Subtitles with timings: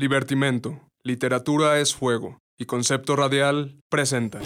[0.00, 4.40] Libertimento, Literatura es Fuego y Concepto Radial presenta.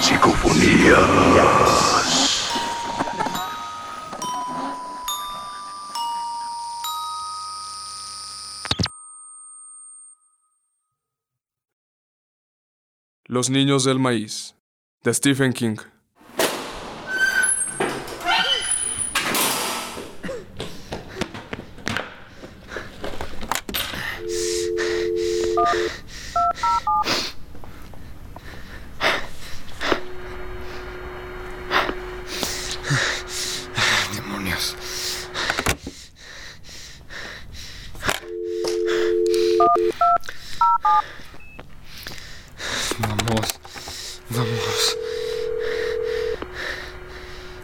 [0.00, 1.39] Psicofonías.
[13.30, 14.56] Los Niños del Maíz,
[15.04, 15.76] de Stephen King.
[34.14, 34.76] Demonios.
[42.98, 43.60] Vamos.
[44.30, 44.96] Vamos.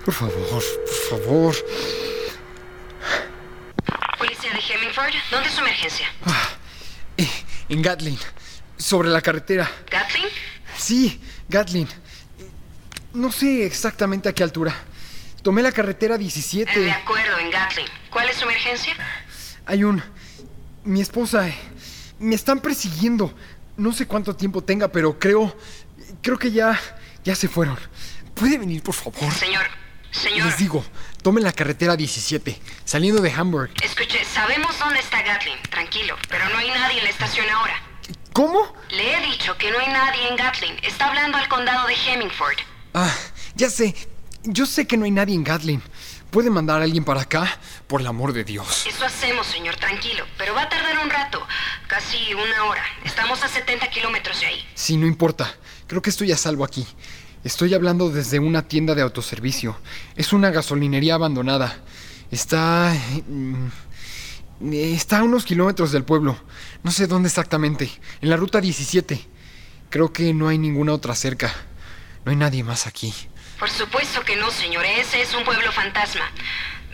[0.04, 1.56] Por favor, por favor.
[4.18, 6.06] Policía de Hemingford, ¿dónde es su emergencia?
[7.16, 7.28] Eh,
[7.68, 8.18] En Gatlin.
[8.76, 9.68] Sobre la carretera.
[9.90, 10.26] ¿Gatling?
[10.76, 11.88] Sí, Gatlin.
[13.14, 14.74] No sé exactamente a qué altura.
[15.42, 16.90] Tomé la carretera Eh, De 17.
[16.92, 17.86] acuerdo, en Gatling.
[18.10, 18.94] ¿Cuál es su emergencia?
[19.66, 20.02] Hay un...
[20.84, 21.48] Mi esposa...
[21.48, 21.56] eh,
[22.18, 23.34] Me están persiguiendo.
[23.76, 25.56] No sé cuánto tiempo tenga, pero creo...
[26.22, 26.78] Creo que ya...
[27.24, 27.76] Ya se fueron.
[28.34, 29.32] ¿Puede venir, por favor?
[29.34, 29.64] Señor,
[30.12, 30.46] señor.
[30.46, 30.84] Les digo,
[31.22, 33.70] tomen la carretera 17, saliendo de Hamburg.
[33.82, 37.74] Escuche, sabemos dónde está Gatling, tranquilo, pero no hay nadie en la estación ahora.
[38.36, 38.70] ¿Cómo?
[38.90, 40.74] Le he dicho que no hay nadie en Gatling.
[40.82, 42.58] Está hablando al condado de Hemingford.
[42.92, 43.10] Ah,
[43.54, 43.94] ya sé.
[44.42, 45.82] Yo sé que no hay nadie en Gatlin.
[46.30, 47.58] ¿Puede mandar a alguien para acá?
[47.86, 48.86] Por el amor de Dios.
[48.86, 50.26] Eso hacemos, señor, tranquilo.
[50.36, 51.40] Pero va a tardar un rato,
[51.86, 52.82] casi una hora.
[53.06, 54.68] Estamos a 70 kilómetros de ahí.
[54.74, 55.54] Sí, no importa.
[55.86, 56.86] Creo que estoy a salvo aquí.
[57.42, 59.80] Estoy hablando desde una tienda de autoservicio.
[60.14, 61.78] Es una gasolinería abandonada.
[62.30, 62.92] Está...
[64.60, 66.36] Está a unos kilómetros del pueblo.
[66.82, 67.90] No sé dónde exactamente.
[68.20, 69.26] En la ruta 17.
[69.90, 71.52] Creo que no hay ninguna otra cerca.
[72.24, 73.14] No hay nadie más aquí.
[73.58, 74.84] Por supuesto que no, señor.
[74.84, 76.24] Ese es un pueblo fantasma.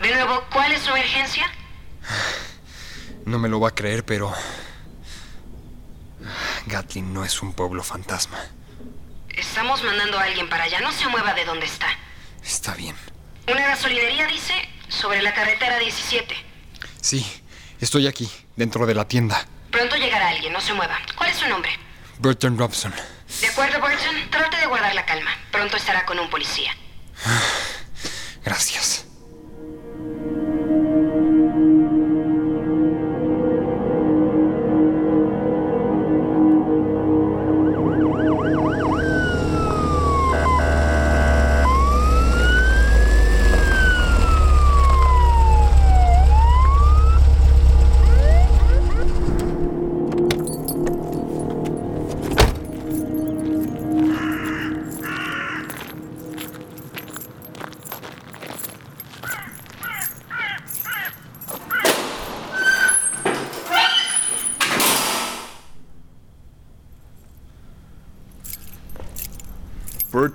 [0.01, 1.45] De nuevo, ¿cuál es su emergencia?
[3.25, 4.33] No me lo va a creer, pero...
[6.65, 8.37] Gatlin no es un pueblo fantasma.
[9.29, 10.81] Estamos mandando a alguien para allá.
[10.81, 11.87] No se mueva de donde está.
[12.43, 12.97] Está bien.
[13.49, 14.53] Una gasolinería dice
[14.89, 16.35] sobre la carretera 17.
[16.99, 17.25] Sí,
[17.83, 19.45] estoy aquí, dentro de la tienda.
[19.71, 20.97] Pronto llegará alguien, no se mueva.
[21.15, 21.71] ¿Cuál es su nombre?
[22.19, 22.93] Burton Robson.
[23.41, 24.29] De acuerdo, Burton.
[24.29, 25.31] Trate de guardar la calma.
[25.51, 26.75] Pronto estará con un policía.
[28.45, 29.05] Gracias.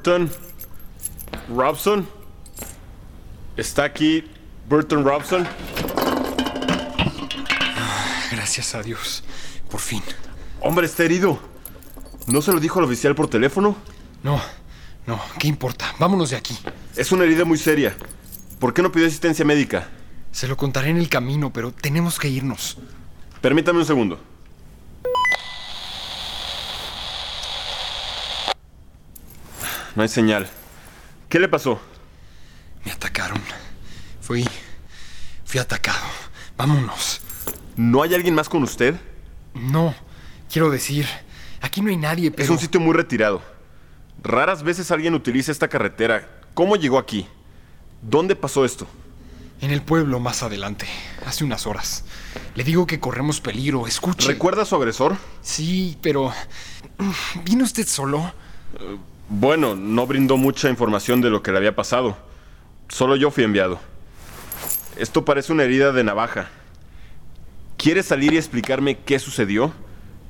[0.08, 0.30] Burton
[1.54, 2.08] Robson.
[3.58, 4.24] ¿Está aquí
[4.66, 5.46] Burton Robson?
[8.32, 9.22] Gracias a Dios.
[9.70, 10.02] Por fin.
[10.62, 11.38] Hombre, está herido.
[12.26, 13.76] ¿No se lo dijo al oficial por teléfono?
[14.22, 14.41] No,
[15.06, 15.94] no, ¿qué importa?
[15.98, 16.56] Vámonos de aquí.
[16.96, 17.94] Es una herida muy seria.
[18.58, 19.90] ¿Por qué no pidió asistencia médica?
[20.32, 22.78] Se lo contaré en el camino, pero tenemos que irnos.
[23.42, 24.19] Permítame un segundo.
[29.98, 30.48] No hay señal.
[31.28, 31.81] ¿Qué le pasó?
[32.84, 33.41] Me atacaron.
[34.20, 34.47] Fui...
[35.44, 35.98] Fui atacado.
[36.56, 37.20] Vámonos.
[37.75, 38.94] ¿No hay alguien más con usted?
[39.54, 39.97] No,
[40.53, 41.04] quiero decir,
[41.60, 42.44] aquí no hay nadie, pero...
[42.44, 43.43] Es un sitio muy retirado.
[44.22, 46.31] Raras veces alguien utiliza esta carretera.
[46.55, 47.26] ¿Cómo llegó aquí?
[48.00, 48.87] ¿Dónde pasó esto?
[49.61, 50.87] En el pueblo más adelante,
[51.26, 52.05] hace unas horas.
[52.55, 54.28] Le digo que corremos peligro, escuche.
[54.28, 55.17] ¿Recuerda a su agresor?
[55.43, 56.32] Sí, pero...
[57.43, 58.32] ¿Vino usted solo?
[59.28, 62.16] Bueno, no brindó mucha información de lo que le había pasado.
[62.88, 63.78] Solo yo fui enviado.
[64.96, 66.48] Esto parece una herida de navaja.
[67.76, 69.72] ¿Quiere salir y explicarme qué sucedió?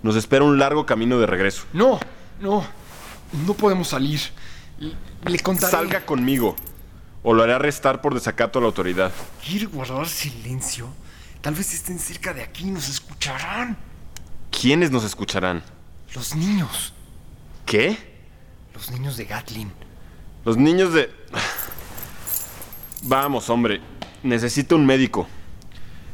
[0.02, 1.64] Nos espera un largo camino de regreso.
[1.72, 1.98] No,
[2.40, 2.64] no.
[3.46, 4.20] No podemos salir.
[4.78, 4.94] Le-
[5.30, 5.70] Le contaré.
[5.70, 6.56] Salga conmigo.
[7.22, 9.12] O lo haré arrestar por desacato a la autoridad.
[9.44, 10.88] ¿Quiere guardar silencio?
[11.40, 13.76] Tal vez estén cerca de aquí y nos escucharán.
[14.50, 15.62] ¿Quiénes nos escucharán?
[16.14, 16.92] Los niños.
[17.66, 18.07] ¿Qué?
[18.78, 19.72] Los niños de Gatlin.
[20.44, 21.10] Los niños de...
[23.02, 23.80] Vamos, hombre.
[24.22, 25.26] Necesito un médico.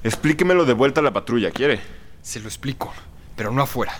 [0.02, 1.82] Explíquemelo de vuelta a la patrulla, ¿quiere?
[2.22, 2.90] Se lo explico,
[3.36, 3.92] pero no afuera.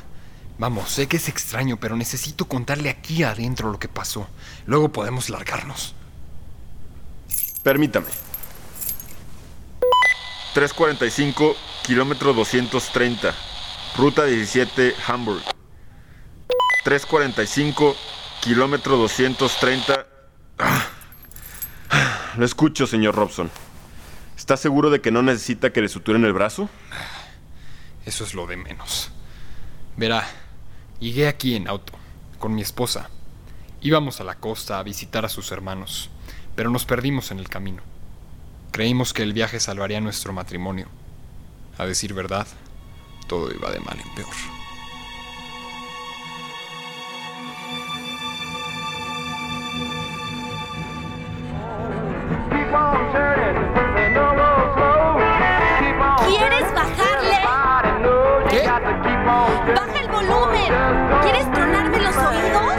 [0.56, 4.28] Vamos, sé que es extraño, pero necesito contarle aquí adentro lo que pasó.
[4.64, 5.94] Luego podemos largarnos.
[7.62, 8.06] Permítame.
[10.55, 13.34] 345, kilómetro 230.
[13.99, 15.43] Ruta 17, Hamburg.
[16.82, 17.94] 345,
[18.44, 20.06] kilómetro 230.
[20.58, 20.87] Ah.
[22.37, 23.50] Lo escucho, señor Robson.
[24.37, 26.69] ¿Está seguro de que no necesita que le suturen el brazo?
[28.05, 29.11] Eso es lo de menos.
[29.96, 30.29] Verá,
[31.00, 31.94] llegué aquí en auto,
[32.38, 33.08] con mi esposa.
[33.81, 36.11] Íbamos a la costa a visitar a sus hermanos,
[36.55, 37.82] pero nos perdimos en el camino.
[38.73, 40.88] Creímos que el viaje salvaría nuestro matrimonio.
[41.79, 42.47] A decir verdad,
[43.26, 44.53] todo iba de mal en peor.
[56.26, 57.38] ¿Quieres bajarle?
[58.50, 58.67] ¿Qué?
[58.67, 60.73] ¡Baja el volumen!
[61.23, 62.75] ¿Quieres tronarme los oídos?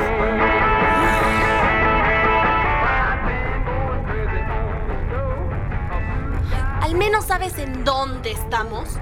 [6.81, 8.99] Al menos sabes en dónde estamos.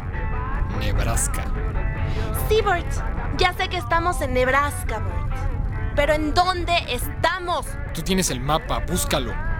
[0.79, 1.45] Nebraska.
[2.47, 2.85] Sí, Bert.
[3.37, 5.95] Ya sé que estamos en Nebraska, Bert.
[5.95, 7.65] Pero ¿en dónde estamos?
[7.95, 9.52] Tú tienes el mapa, búscalo.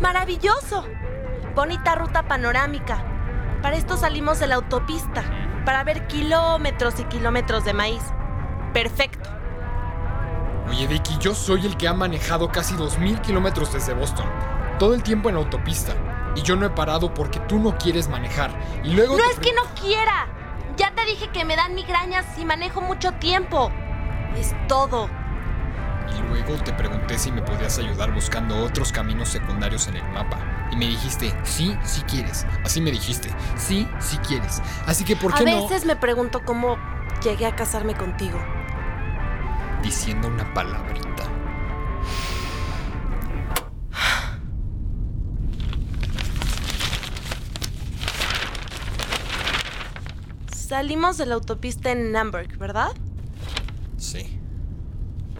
[0.00, 0.84] ¡Maravilloso!
[1.54, 3.04] Bonita ruta panorámica.
[3.62, 5.22] Para esto salimos de la autopista,
[5.64, 8.02] para ver kilómetros y kilómetros de maíz.
[8.72, 9.30] Perfecto.
[10.68, 14.26] Oye, Vicky, yo soy el que ha manejado casi 2.000 kilómetros desde Boston.
[14.78, 15.92] Todo el tiempo en autopista.
[16.34, 18.50] Y yo no he parado porque tú no quieres manejar.
[18.82, 19.16] Y luego...
[19.16, 20.28] No es que no quiera.
[20.76, 23.70] Ya te dije que me dan migrañas y manejo mucho tiempo.
[24.36, 25.10] Es todo.
[26.18, 30.38] Y luego te pregunté si me podías ayudar buscando otros caminos secundarios en el mapa.
[30.70, 32.46] Y me dijiste, sí, sí quieres.
[32.64, 34.60] Así me dijiste, sí, sí quieres.
[34.86, 35.62] Así que, ¿por A qué no?
[35.62, 36.78] veces me pregunto cómo
[37.22, 38.38] llegué a casarme contigo.
[39.82, 41.24] Diciendo una palabrita.
[50.54, 52.92] Salimos de la autopista en Namburg, ¿verdad?
[53.98, 54.38] Sí.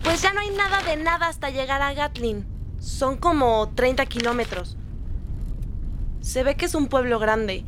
[0.03, 2.47] Pues ya no hay nada de nada hasta llegar a Gatlin.
[2.81, 4.77] Son como 30 kilómetros.
[6.21, 7.65] Se ve que es un pueblo grande.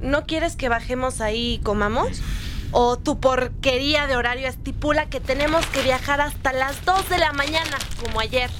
[0.00, 2.20] ¿No quieres que bajemos ahí y comamos?
[2.70, 7.32] ¿O tu porquería de horario estipula que tenemos que viajar hasta las 2 de la
[7.32, 8.50] mañana, como ayer?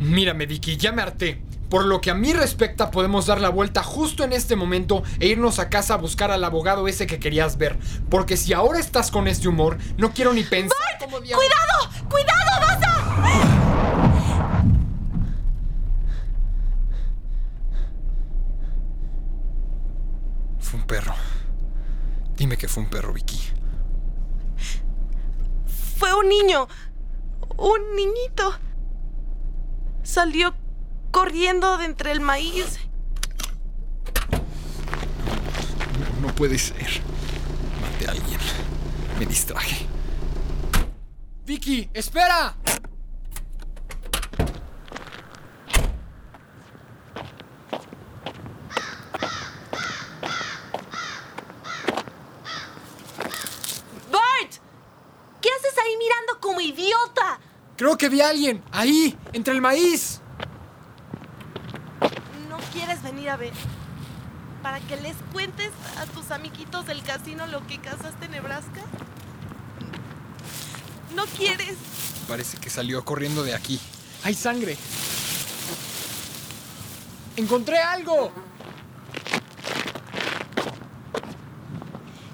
[0.00, 1.43] Mírame, Vicky, ya me harté.
[1.68, 5.26] Por lo que a mí respecta, podemos dar la vuelta justo en este momento e
[5.26, 7.78] irnos a casa a buscar al abogado ese que querías ver.
[8.10, 12.08] Porque si ahora estás con este humor, no quiero ni pensar cómo diablos- ¡Cuidado!
[12.08, 12.60] ¡Cuidado!
[12.60, 14.04] ¡Vas a...
[20.58, 21.14] Fue un perro.
[22.36, 23.38] Dime que fue un perro, Vicky.
[25.98, 26.66] Fue un niño.
[27.56, 28.54] Un niñito.
[30.02, 30.54] Salió
[31.14, 32.80] corriendo de entre el maíz.
[36.20, 36.88] No, no puede ser.
[37.80, 38.40] Maté a alguien.
[39.20, 39.86] Me distraje.
[41.46, 42.56] Vicky, espera.
[54.10, 54.52] ¡Bart!
[55.40, 57.38] ¿Qué haces ahí mirando como idiota?
[57.76, 58.64] Creo que vi a alguien.
[58.72, 60.20] Ahí, entre el maíz.
[62.84, 63.52] ¿No quieres venir a ver?
[64.62, 68.82] ¿Para que les cuentes a tus amiguitos del casino lo que cazaste en Nebraska?
[71.14, 71.78] ¿No quieres?
[72.28, 73.80] Parece que salió corriendo de aquí.
[74.22, 74.76] ¡Hay sangre!
[77.36, 78.30] ¡Encontré algo!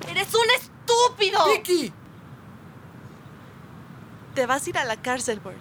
[0.09, 1.47] ¡Eres un estúpido!
[1.47, 1.93] ¡Vicky!
[4.35, 5.61] Te vas a ir a la cárcel, Bert.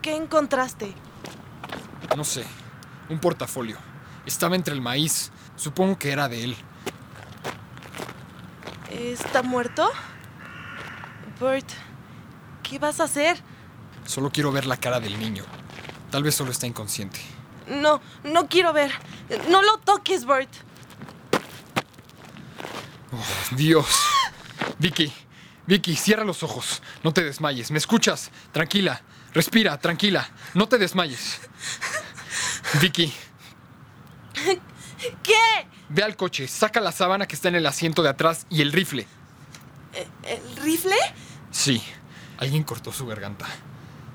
[0.00, 0.94] ¿Qué encontraste?
[2.16, 2.44] No sé.
[3.08, 3.78] Un portafolio.
[4.26, 5.30] Estaba entre el maíz.
[5.56, 6.56] Supongo que era de él.
[8.90, 9.90] ¿Está muerto?
[11.40, 11.68] Bert,
[12.62, 13.40] ¿qué vas a hacer?
[14.04, 15.44] Solo quiero ver la cara del niño.
[16.10, 17.20] Tal vez solo está inconsciente.
[17.66, 18.92] No, no quiero ver.
[19.48, 20.50] No lo toques, Bert.
[23.12, 23.86] Oh, Dios.
[24.78, 25.12] Vicky,
[25.66, 26.82] Vicky, cierra los ojos.
[27.04, 27.70] No te desmayes.
[27.70, 28.30] ¿Me escuchas?
[28.52, 29.02] Tranquila.
[29.32, 30.28] Respira, tranquila.
[30.54, 31.40] No te desmayes.
[32.80, 33.12] Vicky,
[35.22, 35.34] ¿Qué?
[35.88, 38.70] Ve al coche, saca la sábana que está en el asiento de atrás y el
[38.72, 39.06] rifle.
[39.92, 40.94] ¿E- ¿El rifle?
[41.50, 41.82] Sí,
[42.38, 43.46] alguien cortó su garganta.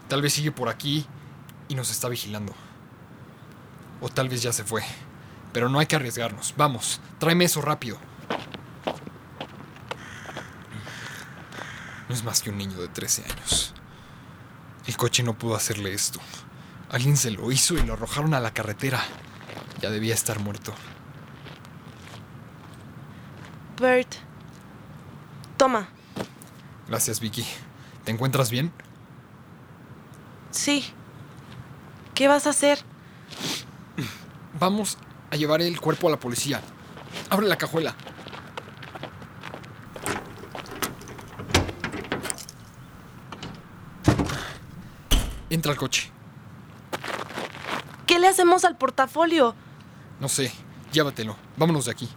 [0.08, 1.06] Tal vez sigue por aquí
[1.68, 2.54] y nos está vigilando.
[4.00, 4.84] O tal vez ya se fue.
[5.52, 6.54] Pero no hay que arriesgarnos.
[6.56, 7.98] Vamos, tráeme eso rápido.
[12.08, 13.74] No es más que un niño de 13 años.
[14.86, 16.20] El coche no pudo hacerle esto.
[16.96, 19.04] Alguien se lo hizo y lo arrojaron a la carretera.
[19.82, 20.74] Ya debía estar muerto.
[23.78, 24.16] Bert.
[25.58, 25.90] Toma.
[26.88, 27.46] Gracias, Vicky.
[28.06, 28.72] ¿Te encuentras bien?
[30.52, 30.86] Sí.
[32.14, 32.80] ¿Qué vas a hacer?
[34.58, 34.98] Vamos
[35.32, 36.62] a llevar el cuerpo a la policía.
[37.30, 37.94] Abre la cajuela.
[45.50, 46.15] Entra al coche.
[48.26, 49.54] ¿Qué le hacemos al portafolio?
[50.20, 50.52] No sé,
[50.92, 51.36] llévatelo.
[51.58, 52.10] Vámonos de aquí.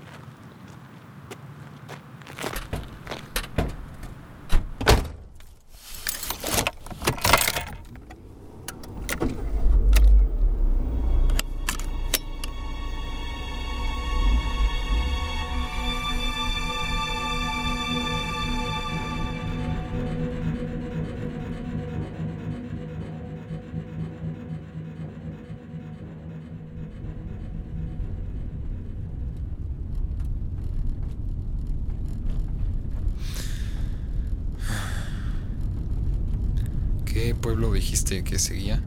[38.29, 38.83] Que seguía?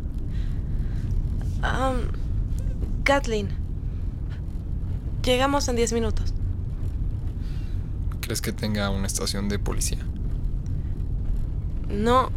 [1.64, 3.50] Um, Kathleen.
[5.24, 6.34] Llegamos en 10 minutos.
[8.22, 9.98] ¿Crees que tenga una estación de policía?
[11.90, 12.32] No.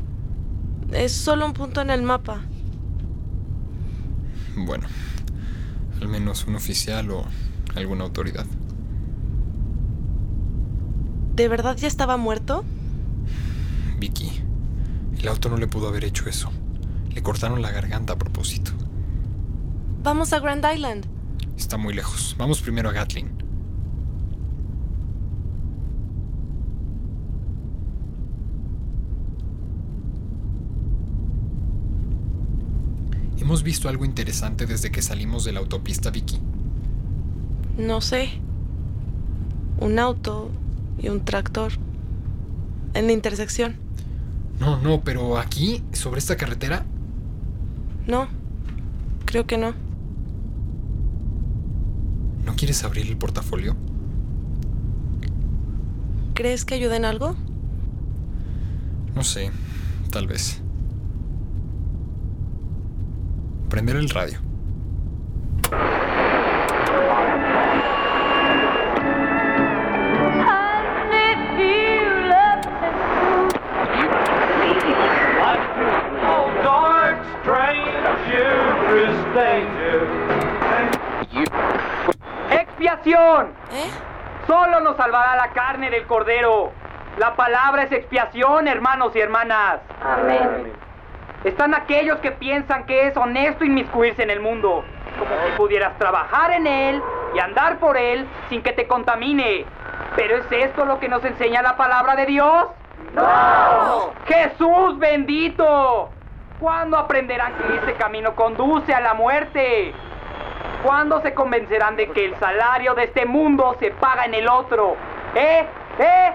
[0.93, 2.41] Es solo un punto en el mapa.
[4.57, 4.87] Bueno,
[6.01, 7.27] al menos un oficial o
[7.75, 8.47] alguna autoridad.
[11.37, 12.65] ¿De verdad ya estaba muerto?
[13.99, 14.31] Vicky,
[15.19, 16.51] el auto no le pudo haber hecho eso.
[17.25, 18.71] Cortaron la garganta a propósito.
[20.03, 21.07] Vamos a Grand Island.
[21.57, 22.37] Está muy lejos.
[22.39, 23.31] Vamos primero a Gatlin.
[33.39, 36.39] Hemos visto algo interesante desde que salimos de la autopista, Vicky.
[37.79, 38.39] No sé.
[39.81, 40.51] Un auto
[40.99, 41.73] y un tractor.
[42.93, 43.77] En la intersección.
[44.61, 46.85] No, no, pero aquí, sobre esta carretera,
[48.07, 48.29] No.
[49.27, 49.75] Creo que no.
[52.55, 53.77] ¿no quieres abrir el portafolio?
[56.35, 57.35] ¿Crees que ayuda en algo?
[59.15, 59.51] No sé,
[60.11, 60.61] tal vez.
[63.69, 64.39] Prender el radio.
[84.97, 86.73] Salvará la carne del cordero.
[87.19, 89.81] La palabra es expiación, hermanos y hermanas.
[90.03, 90.73] Amén.
[91.45, 94.85] Están aquellos que piensan que es honesto inmiscuirse en el mundo,
[95.19, 97.03] como si pudieras trabajar en él
[97.35, 99.67] y andar por él sin que te contamine.
[100.17, 102.67] ¿Pero es esto lo que nos enseña la palabra de Dios?
[103.13, 104.13] ¡No!
[104.27, 106.11] ¡Jesús bendito!
[106.61, 109.93] ¿Cuándo aprenderán que este camino conduce a la muerte?
[110.85, 114.97] ¿Cuándo se convencerán de que el salario de este mundo se paga en el otro?
[115.35, 115.67] ¿Eh?
[115.99, 116.33] ¿Eh?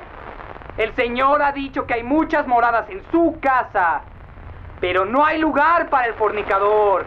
[0.76, 4.02] El Señor ha dicho que hay muchas moradas en su casa,
[4.82, 7.06] pero no hay lugar para el fornicador,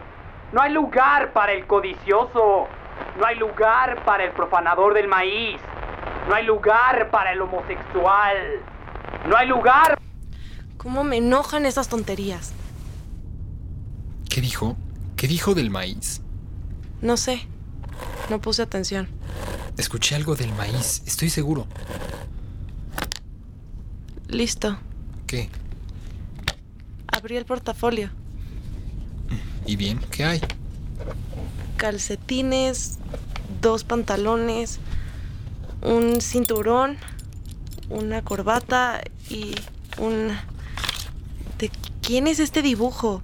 [0.53, 2.69] no hay lugar para el codicioso,
[3.19, 5.61] no hay lugar para el profanador del maíz,
[6.29, 8.37] no hay lugar para el homosexual,
[9.27, 9.99] no hay lugar
[10.77, 12.53] ¿Cómo me enojan esas tonterías?
[14.29, 14.77] ¿Qué dijo?
[15.17, 16.22] ¿Qué dijo del maíz?
[17.03, 17.43] No sé.
[18.31, 19.09] No puse atención.
[19.77, 21.67] Escuché algo del maíz, estoy seguro.
[24.29, 24.79] Listo.
[25.27, 25.51] ¿Qué?
[27.09, 28.11] Abrí el portafolio.
[29.67, 29.99] ¿Y bien?
[30.11, 30.41] ¿Qué hay?
[31.77, 32.99] Calcetines,
[33.61, 34.79] dos pantalones,
[35.83, 36.97] un cinturón,
[37.91, 39.55] una corbata y
[39.99, 40.29] un...
[41.59, 43.23] ¿De quién es este dibujo?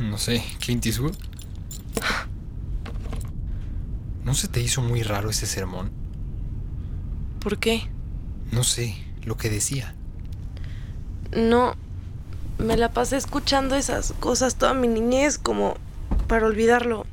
[0.00, 1.16] No sé, Clint Eastwood.
[4.26, 5.92] ¿No se te hizo muy raro ese sermón?
[7.38, 7.88] ¿Por qué?
[8.50, 9.94] No sé, lo que decía.
[11.32, 11.76] No,
[12.58, 15.76] me la pasé escuchando esas cosas toda mi niñez como
[16.26, 17.06] para olvidarlo.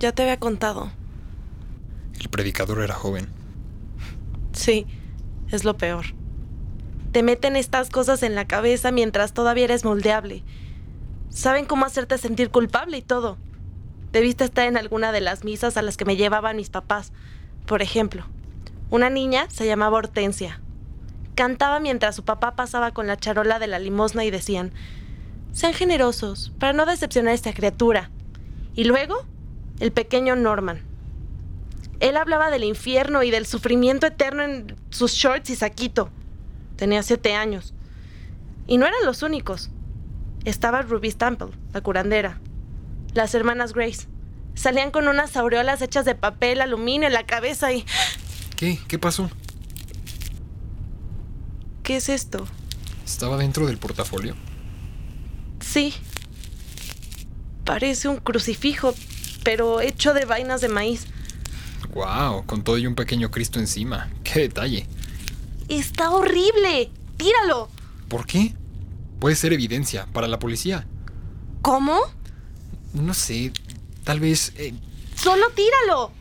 [0.00, 0.90] Ya te había contado.
[2.18, 3.28] El predicador era joven.
[4.50, 4.86] Sí,
[5.52, 6.06] es lo peor.
[7.12, 10.42] Te meten estas cosas en la cabeza mientras todavía eres moldeable.
[11.30, 13.38] Saben cómo hacerte sentir culpable y todo.
[14.12, 17.12] Debiste estar en alguna de las misas a las que me llevaban mis papás.
[17.66, 18.24] Por ejemplo,
[18.90, 20.60] una niña se llamaba Hortensia.
[21.34, 24.72] Cantaba mientras su papá pasaba con la charola de la limosna y decían,
[25.52, 28.10] sean generosos para no decepcionar a esta criatura.
[28.74, 29.26] Y luego,
[29.80, 30.82] el pequeño Norman.
[32.00, 36.10] Él hablaba del infierno y del sufrimiento eterno en sus shorts y saquito.
[36.76, 37.74] Tenía siete años.
[38.66, 39.70] Y no eran los únicos.
[40.44, 42.40] Estaba Ruby Stample, la curandera.
[43.14, 44.06] Las hermanas Grace.
[44.54, 47.84] Salían con unas aureolas hechas de papel aluminio en la cabeza y...
[48.56, 48.78] ¿Qué?
[48.88, 49.30] ¿Qué pasó?
[51.82, 52.46] ¿Qué es esto?
[53.04, 54.34] ¿Estaba dentro del portafolio?
[55.60, 55.94] Sí.
[57.64, 58.94] Parece un crucifijo,
[59.44, 61.06] pero hecho de vainas de maíz.
[61.94, 62.44] ¡Wow!
[62.46, 64.10] Con todo y un pequeño Cristo encima.
[64.24, 64.86] ¡Qué detalle!
[65.68, 66.90] Está horrible.
[67.16, 67.68] Tíralo.
[68.08, 68.54] ¿Por qué?
[69.20, 70.86] Puede ser evidencia para la policía.
[71.62, 72.00] ¿Cómo?
[72.98, 73.52] No sé,
[74.04, 74.52] tal vez...
[74.56, 74.74] eh,
[75.16, 76.12] Solo tíralo.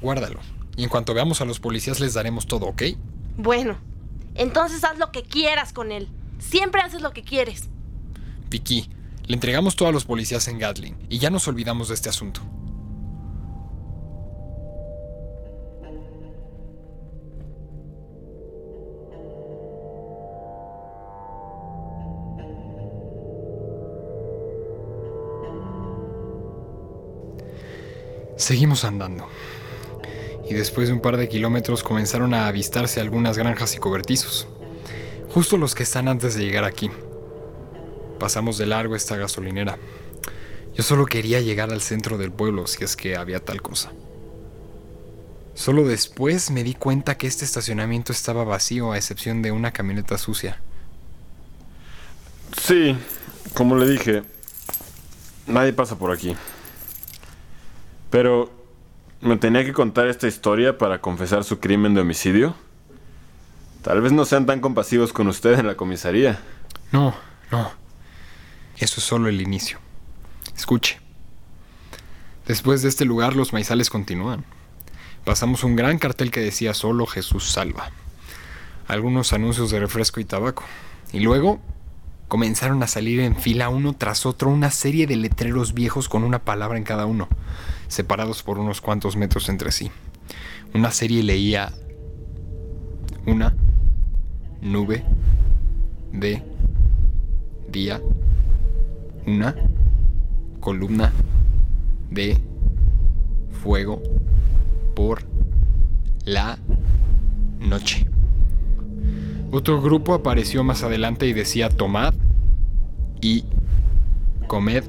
[0.00, 0.40] guárdalo.
[0.76, 2.82] Y en cuanto veamos a los policías les daremos todo, ¿ok?
[3.38, 3.78] Bueno,
[4.34, 6.08] entonces haz lo que quieras con él.
[6.38, 7.68] Siempre haces lo que quieres.
[8.50, 8.90] Vicky,
[9.26, 12.42] le entregamos todo a los policías en Gatling y ya nos olvidamos de este asunto.
[28.36, 29.28] Seguimos andando.
[30.48, 34.46] Y después de un par de kilómetros comenzaron a avistarse algunas granjas y cobertizos.
[35.30, 36.90] Justo los que están antes de llegar aquí.
[38.20, 39.78] Pasamos de largo esta gasolinera.
[40.74, 43.92] Yo solo quería llegar al centro del pueblo si es que había tal cosa.
[45.54, 50.18] Solo después me di cuenta que este estacionamiento estaba vacío a excepción de una camioneta
[50.18, 50.60] sucia.
[52.62, 52.94] Sí,
[53.54, 54.22] como le dije,
[55.46, 56.36] nadie pasa por aquí.
[58.10, 58.50] Pero,
[59.20, 62.54] ¿me tenía que contar esta historia para confesar su crimen de homicidio?
[63.82, 66.40] Tal vez no sean tan compasivos con usted en la comisaría.
[66.92, 67.14] No,
[67.50, 67.70] no.
[68.78, 69.78] Eso es solo el inicio.
[70.56, 70.98] Escuche.
[72.46, 74.44] Después de este lugar los maizales continúan.
[75.24, 77.90] Pasamos un gran cartel que decía solo Jesús salva.
[78.86, 80.64] Algunos anuncios de refresco y tabaco.
[81.12, 81.60] Y luego
[82.28, 86.40] comenzaron a salir en fila uno tras otro una serie de letreros viejos con una
[86.40, 87.28] palabra en cada uno,
[87.88, 89.90] separados por unos cuantos metros entre sí.
[90.74, 91.72] Una serie leía
[93.26, 93.54] una
[94.60, 95.04] nube
[96.12, 96.42] de
[97.68, 98.00] día,
[99.26, 99.54] una
[100.60, 101.12] columna
[102.10, 102.38] de
[103.62, 104.02] fuego
[104.94, 105.22] por
[106.24, 106.58] la
[107.60, 108.06] noche.
[109.50, 112.14] Otro grupo apareció más adelante y decía tomad
[113.20, 113.44] y
[114.46, 114.84] comed,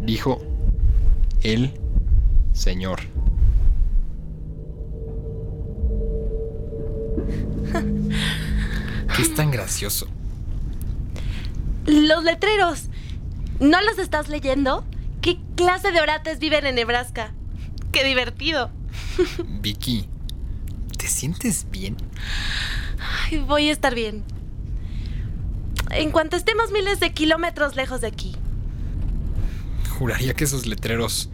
[0.00, 0.40] dijo
[1.42, 1.72] el
[2.58, 3.00] Señor.
[9.14, 10.08] ¿Qué es tan gracioso?
[11.86, 12.86] Los letreros.
[13.60, 14.84] ¿No los estás leyendo?
[15.20, 17.32] ¿Qué clase de orates viven en Nebraska?
[17.92, 18.72] ¡Qué divertido!
[19.60, 20.08] Vicky,
[20.96, 21.96] ¿te sientes bien?
[23.30, 24.24] Ay, voy a estar bien.
[25.90, 28.34] En cuanto estemos miles de kilómetros lejos de aquí.
[29.96, 31.30] Juraría que esos letreros...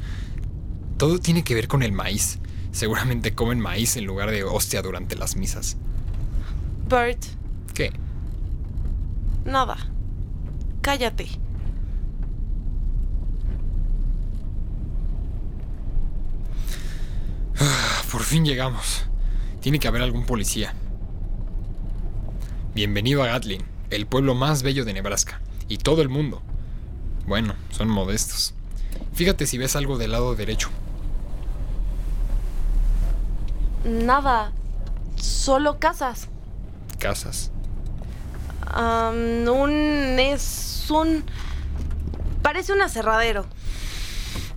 [1.04, 2.38] Todo tiene que ver con el maíz.
[2.72, 5.76] Seguramente comen maíz en lugar de hostia durante las misas.
[6.88, 7.22] Bert,
[7.74, 7.92] ¿Qué?
[9.44, 9.76] nada.
[10.80, 11.28] Cállate.
[18.10, 19.04] Por fin llegamos.
[19.60, 20.72] Tiene que haber algún policía.
[22.74, 25.42] Bienvenido a Gatlin, el pueblo más bello de Nebraska.
[25.68, 26.40] Y todo el mundo.
[27.26, 28.54] Bueno, son modestos.
[29.12, 30.70] Fíjate si ves algo del lado derecho.
[33.84, 34.52] Nada.
[35.16, 36.28] Solo casas.
[36.98, 37.50] Casas.
[38.66, 40.18] Am, un.
[40.18, 41.24] es un.
[42.42, 43.46] Parece un aserradero.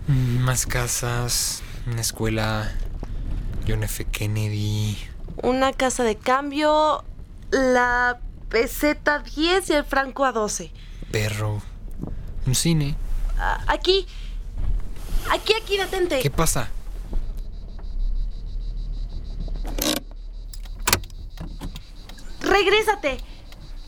[0.08, 1.62] Más casas.
[1.86, 2.72] Una escuela.
[3.68, 4.06] John F.
[4.06, 4.98] Kennedy.
[5.44, 7.04] Una casa de cambio.
[7.52, 10.72] La peseta 10 y el franco a 12.
[11.12, 11.62] Perro.
[12.46, 12.96] Un cine.
[13.38, 14.08] Ah, aquí.
[15.32, 16.20] Aquí, aquí, detente.
[16.22, 16.70] ¿Qué pasa?
[22.48, 23.18] Regrésate.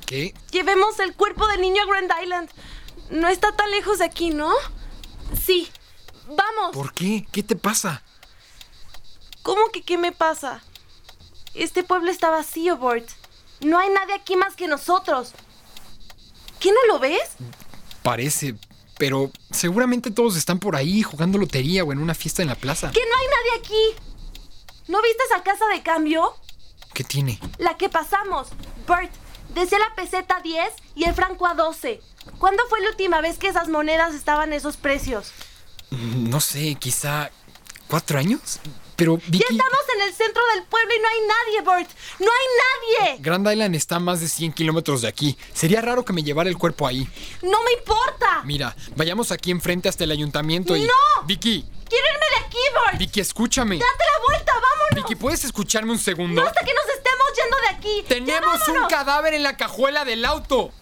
[0.05, 0.33] ¿Qué?
[0.51, 2.49] Llevemos el cuerpo del niño a Grand Island.
[3.09, 4.51] No está tan lejos de aquí, ¿no?
[5.41, 5.69] Sí.
[6.27, 6.75] Vamos.
[6.75, 7.25] ¿Por qué?
[7.31, 8.03] ¿Qué te pasa?
[9.41, 10.61] ¿Cómo que qué me pasa?
[11.53, 13.07] Este pueblo está vacío, Bort.
[13.61, 15.33] No hay nadie aquí más que nosotros.
[16.59, 17.35] ¿Qué no lo ves?
[18.03, 18.55] Parece,
[18.97, 22.91] pero seguramente todos están por ahí jugando lotería o en una fiesta en la plaza.
[22.91, 24.03] ¡Que no hay nadie aquí!
[24.87, 26.33] ¿No viste esa casa de cambio?
[26.99, 27.39] ¿Qué tiene?
[27.59, 28.49] La que pasamos.
[28.85, 29.09] Bert,
[29.55, 32.01] decía la peseta 10 y el franco a 12.
[32.37, 35.31] ¿Cuándo fue la última vez que esas monedas estaban a esos precios?
[35.91, 37.31] No sé, quizá
[37.87, 38.59] cuatro años.
[38.99, 41.89] Pero Ya Vicky, estamos en el centro del pueblo y no hay nadie, Bert.
[42.19, 43.21] ¡No hay nadie!
[43.21, 45.37] Grand Island está a más de 100 kilómetros de aquí.
[45.53, 47.07] Sería raro que me llevara el cuerpo ahí.
[47.41, 48.41] ¡No me importa!
[48.43, 50.81] Mira, vayamos aquí enfrente hasta el ayuntamiento y...
[50.81, 50.93] ¡No!
[51.25, 52.99] Vicky, ¡Quiero irme de aquí, Bert!
[52.99, 53.79] Vicky, escúchame.
[53.79, 54.53] ¡Date la vuelta!
[54.53, 54.95] ¡Vámonos!
[54.95, 56.41] Vicky, ¿puedes escucharme un segundo?
[56.41, 58.01] ¡No hasta que nos estemos yendo de aquí!
[58.01, 60.73] ¡Ya Tenemos un cadáver en la cajuela del auto.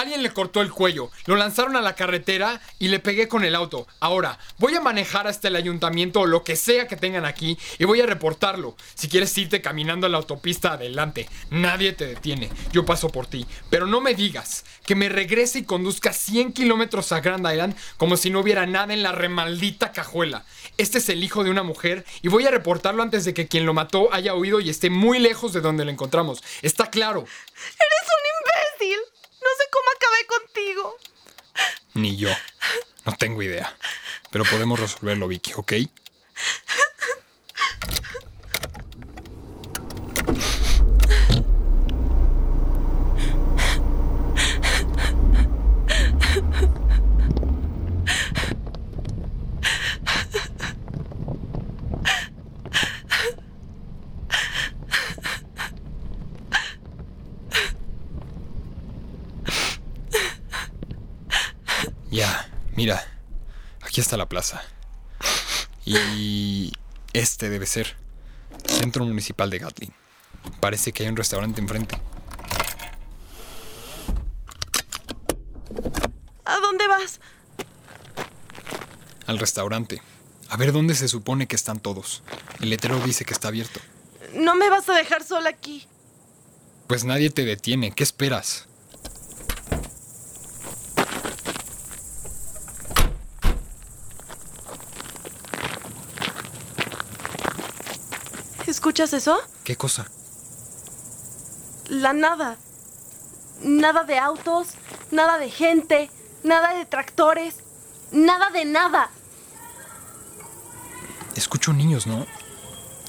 [0.00, 3.54] Alguien le cortó el cuello, lo lanzaron a la carretera y le pegué con el
[3.54, 3.86] auto.
[4.00, 7.84] Ahora, voy a manejar hasta el ayuntamiento o lo que sea que tengan aquí y
[7.84, 8.76] voy a reportarlo.
[8.94, 11.28] Si quieres irte caminando a la autopista, adelante.
[11.50, 12.48] Nadie te detiene.
[12.72, 13.44] Yo paso por ti.
[13.68, 18.16] Pero no me digas que me regrese y conduzca 100 kilómetros a Grand Island como
[18.16, 20.46] si no hubiera nada en la remaldita cajuela.
[20.78, 23.66] Este es el hijo de una mujer y voy a reportarlo antes de que quien
[23.66, 26.42] lo mató haya huido y esté muy lejos de donde lo encontramos.
[26.62, 27.20] Está claro.
[27.20, 29.09] ¡Eres un imbécil!
[29.40, 30.96] No sé cómo acabé contigo.
[31.94, 32.30] Ni yo.
[33.04, 33.74] No tengo idea.
[34.30, 35.72] Pero podemos resolverlo, Vicky, ¿ok?
[62.10, 63.06] Ya, mira.
[63.82, 64.62] Aquí está la plaza.
[65.84, 66.72] Y
[67.12, 67.96] este debe ser.
[68.64, 69.92] Centro Municipal de Gatlin.
[70.60, 72.00] Parece que hay un restaurante enfrente.
[76.46, 77.20] ¿A dónde vas?
[79.26, 80.00] Al restaurante.
[80.48, 82.22] A ver dónde se supone que están todos.
[82.60, 83.78] El letrero dice que está abierto.
[84.34, 85.86] No me vas a dejar sola aquí.
[86.86, 87.92] Pues nadie te detiene.
[87.92, 88.69] ¿Qué esperas?
[98.80, 99.38] ¿Escuchas eso?
[99.62, 100.06] ¿Qué cosa?
[101.90, 102.56] La nada.
[103.60, 104.68] Nada de autos,
[105.10, 106.10] nada de gente,
[106.44, 107.56] nada de tractores,
[108.10, 109.10] nada de nada.
[111.36, 112.26] Escucho niños, ¿no?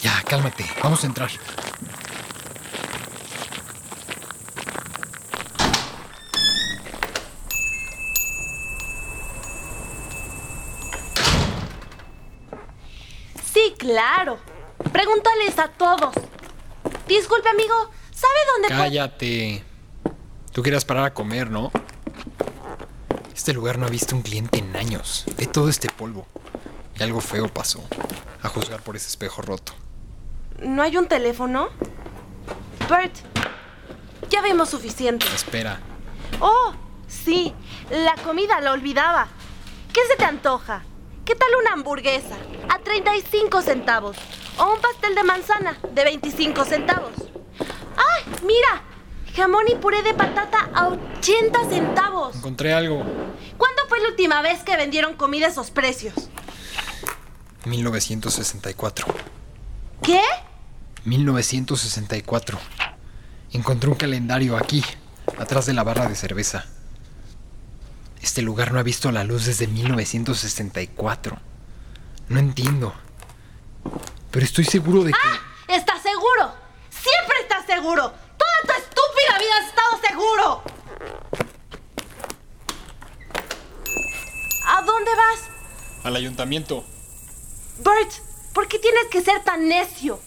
[0.01, 0.69] Ya, cálmate.
[0.83, 1.31] Vamos a entrar.
[13.53, 14.50] Sí, claro.
[15.01, 16.13] Pregúntales a todos.
[17.07, 17.73] Disculpe, amigo.
[18.11, 19.63] ¿Sabe dónde Cállate.
[20.51, 21.71] Tú querías parar a comer, ¿no?
[23.35, 25.25] Este lugar no ha visto un cliente en años.
[25.37, 26.27] Ve todo este polvo.
[26.99, 27.83] Y algo feo pasó.
[28.43, 29.73] A juzgar por ese espejo roto.
[30.59, 31.69] ¿No hay un teléfono?
[32.87, 33.15] Bert,
[34.29, 35.25] ya vimos suficiente.
[35.33, 35.79] Espera.
[36.39, 36.73] Oh,
[37.07, 37.55] sí,
[37.89, 39.29] la comida la olvidaba.
[39.93, 40.83] ¿Qué se te antoja?
[41.25, 42.37] ¿Qué tal una hamburguesa?
[42.69, 44.15] A 35 centavos.
[44.61, 47.13] O un pastel de manzana de 25 centavos.
[47.97, 48.83] ¡Ay, mira!
[49.35, 52.35] Jamón y puré de patata a 80 centavos.
[52.35, 53.03] Encontré algo.
[53.57, 56.13] ¿Cuándo fue la última vez que vendieron comida a esos precios?
[57.65, 59.07] 1964.
[60.03, 60.21] ¿Qué?
[61.05, 62.59] 1964.
[63.53, 64.83] Encontré un calendario aquí,
[65.39, 66.65] atrás de la barra de cerveza.
[68.21, 71.39] Este lugar no ha visto la luz desde 1964.
[72.29, 72.93] No entiendo.
[74.31, 75.19] Pero estoy seguro de que...
[75.21, 75.39] ¡Ah!
[75.67, 76.53] ¿Estás seguro?
[76.89, 78.13] ¡Siempre estás seguro!
[78.37, 80.63] ¡Toda tu estúpida vida has estado seguro!
[84.67, 86.05] ¿A dónde vas?
[86.05, 86.85] Al ayuntamiento.
[87.79, 88.11] Bert,
[88.53, 90.19] ¿por qué tienes que ser tan necio?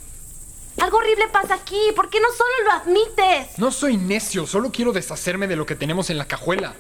[0.81, 3.59] Algo horrible pasa aquí, ¿por qué no solo lo admites?
[3.59, 6.75] No soy necio, solo quiero deshacerme de lo que tenemos en la cajuela.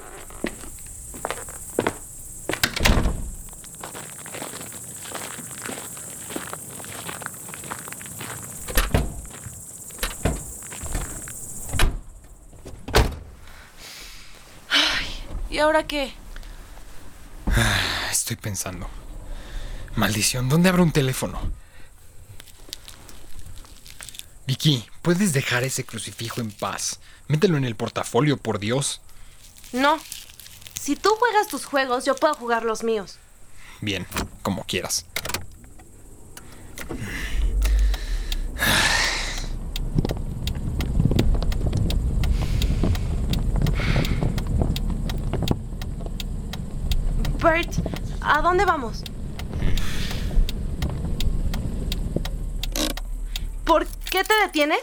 [15.54, 16.12] ¿Y ahora qué?
[18.10, 18.90] Estoy pensando.
[19.94, 21.40] Maldición, ¿dónde habrá un teléfono?
[24.48, 26.98] Vicky, ¿puedes dejar ese crucifijo en paz?
[27.28, 29.00] Mételo en el portafolio, por Dios.
[29.72, 30.00] No.
[30.74, 33.18] Si tú juegas tus juegos, yo puedo jugar los míos.
[33.80, 34.08] Bien,
[34.42, 35.06] como quieras.
[47.44, 47.74] Bert,
[48.22, 49.02] ¿a dónde vamos?
[53.66, 54.78] ¿Por qué te detienes?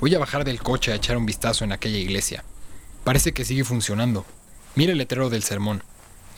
[0.00, 2.44] Voy a bajar del coche a echar un vistazo en aquella iglesia.
[3.04, 4.24] Parece que sigue funcionando.
[4.74, 5.82] Mira el letrero del sermón.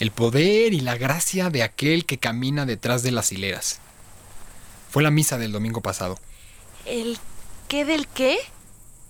[0.01, 3.79] El poder y la gracia de aquel que camina detrás de las hileras.
[4.90, 6.18] Fue la misa del domingo pasado.
[6.85, 7.16] ¿El
[7.68, 8.38] qué del qué?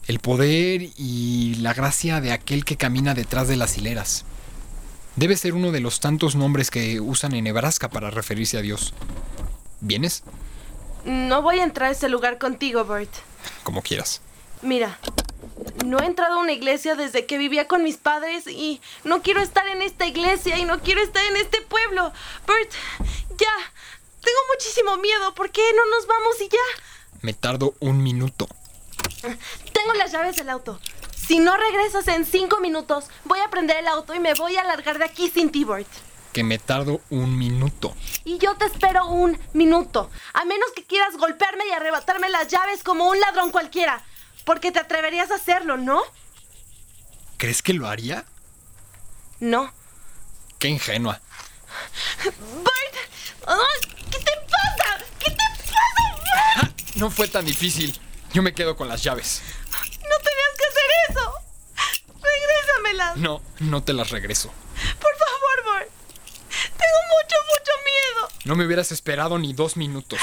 [0.06, 4.26] El poder y la gracia de aquel que camina detrás de las hileras.
[5.18, 8.94] Debe ser uno de los tantos nombres que usan en Nebraska para referirse a Dios.
[9.80, 10.22] ¿Vienes?
[11.04, 13.10] No voy a entrar a ese lugar contigo, Bert.
[13.64, 14.20] Como quieras.
[14.62, 14.96] Mira,
[15.84, 19.40] no he entrado a una iglesia desde que vivía con mis padres y no quiero
[19.40, 22.12] estar en esta iglesia y no quiero estar en este pueblo.
[22.46, 22.70] Bert,
[23.30, 23.72] ya.
[24.20, 25.34] Tengo muchísimo miedo.
[25.34, 26.82] ¿Por qué no nos vamos y ya?
[27.22, 28.46] Me tardo un minuto.
[29.72, 30.78] Tengo las llaves del auto.
[31.26, 34.64] Si no regresas en cinco minutos, voy a prender el auto y me voy a
[34.64, 35.88] largar de aquí sin ti, Bert.
[36.32, 37.94] Que me tardo un minuto.
[38.24, 40.10] Y yo te espero un minuto.
[40.34, 44.04] A menos que quieras golpearme y arrebatarme las llaves como un ladrón cualquiera.
[44.44, 46.02] Porque te atreverías a hacerlo, ¿no?
[47.38, 48.24] ¿Crees que lo haría?
[49.40, 49.72] No.
[50.58, 51.20] Qué ingenua.
[52.24, 53.46] ¡Bert!
[53.46, 53.94] ¡Ay!
[54.10, 55.04] ¿Qué te pasa?
[55.18, 56.96] ¿Qué te pasa, Bert?
[56.96, 57.98] No fue tan difícil.
[58.32, 59.42] Yo me quedo con las llaves.
[59.72, 61.32] ¡No tenías que hacer eso!
[63.16, 64.52] No, no te las regreso.
[65.00, 65.90] Por favor, Bert.
[66.50, 68.28] Tengo mucho, mucho miedo.
[68.44, 70.18] No me hubieras esperado ni dos minutos.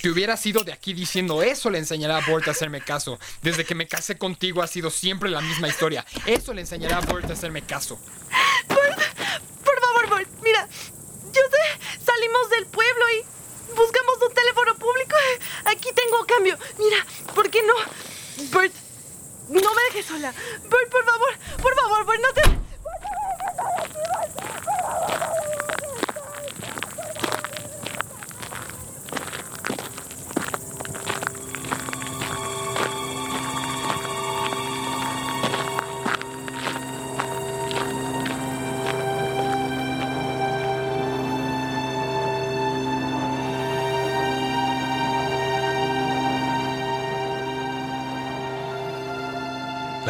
[0.00, 3.18] Si hubieras ido de aquí diciendo eso le enseñará a Bort a hacerme caso.
[3.40, 6.04] Desde que me casé contigo ha sido siempre la misma historia.
[6.26, 7.98] Eso le enseñará a Bort a hacerme caso.
[8.68, 8.98] Bert,
[9.64, 10.30] por favor, Bert.
[10.42, 15.16] Mira, yo sé, salimos del pueblo y buscamos un teléfono público.
[15.64, 16.58] Aquí tengo cambio.
[16.78, 16.98] Mira,
[17.34, 17.74] ¿por qué no?
[18.50, 18.74] Bert,
[19.48, 20.32] no me dejes sola.
[20.32, 21.30] Bert, por favor,
[21.62, 22.64] por favor, Bert, no te...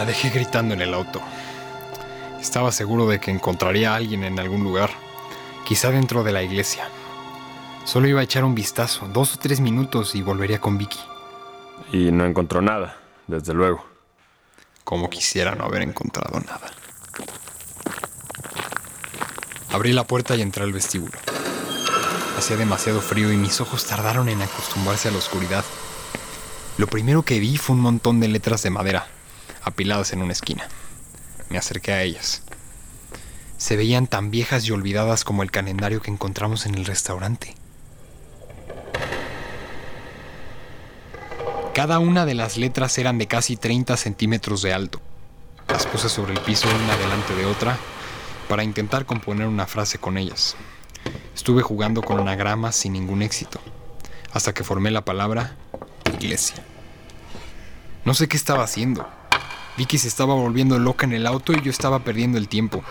[0.05, 1.23] La dejé gritando en el auto.
[2.39, 4.91] Estaba seguro de que encontraría a alguien en algún lugar,
[5.65, 6.91] quizá dentro de la iglesia.
[7.87, 10.99] Solo iba a echar un vistazo, dos o tres minutos y volvería con Vicky.
[11.91, 13.87] Y no encontró nada, desde luego.
[14.85, 16.71] Como quisiera no haber encontrado nada.
[19.73, 21.19] Abrí la puerta y entré al vestíbulo.
[22.37, 25.65] Hacía demasiado frío y mis ojos tardaron en acostumbrarse a la oscuridad.
[26.77, 29.09] Lo primero que vi fue un montón de letras de madera,
[29.65, 30.69] apiladas en una esquina.
[31.49, 32.43] Me acerqué a ellas.
[33.57, 37.55] Se veían tan viejas y olvidadas como el calendario que encontramos en el restaurante.
[41.75, 45.01] Cada una de las letras eran de casi 30 centímetros de alto.
[45.69, 47.77] Las puse sobre el piso una delante de otra
[48.49, 50.57] para intentar componer una frase con ellas.
[51.35, 53.61] Estuve jugando con anagramas sin ningún éxito,
[54.33, 55.57] hasta que formé la palabra
[56.21, 56.57] iglesia.
[58.05, 59.09] No sé qué estaba haciendo.
[59.77, 62.85] Vicky se estaba volviendo loca en el auto y yo estaba perdiendo el tiempo.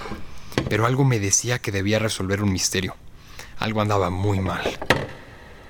[0.68, 2.96] Pero algo me decía que debía resolver un misterio.
[3.58, 4.64] Algo andaba muy mal.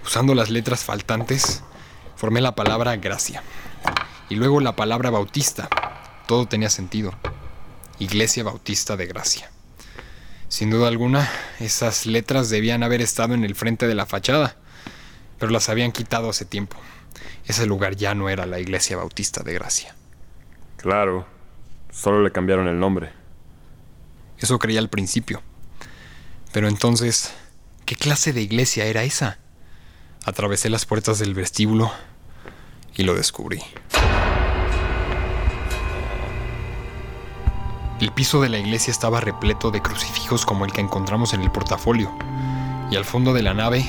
[0.04, 1.63] Usando las letras faltantes,
[2.15, 3.43] formé la palabra gracia.
[4.30, 5.69] Y luego la palabra bautista.
[6.28, 7.13] Todo tenía sentido.
[7.99, 9.52] Iglesia Bautista de Gracia.
[10.47, 14.56] Sin duda alguna, esas letras debían haber estado en el frente de la fachada,
[15.38, 16.78] pero las habían quitado hace tiempo.
[17.45, 19.95] Ese lugar ya no era la Iglesia Bautista de Gracia.
[20.84, 21.26] Claro,
[21.91, 23.13] solo le cambiaron el nombre.
[24.38, 25.41] Eso creía al principio.
[26.52, 27.34] Pero entonces,
[27.86, 29.39] ¿qué clase de iglesia era esa?
[30.26, 31.89] Atravesé las puertas del vestíbulo
[32.98, 33.62] y lo descubrí.
[38.02, 41.50] El piso de la iglesia estaba repleto de crucifijos como el que encontramos en el
[41.50, 42.12] portafolio.
[42.91, 43.86] Y al fondo de la nave,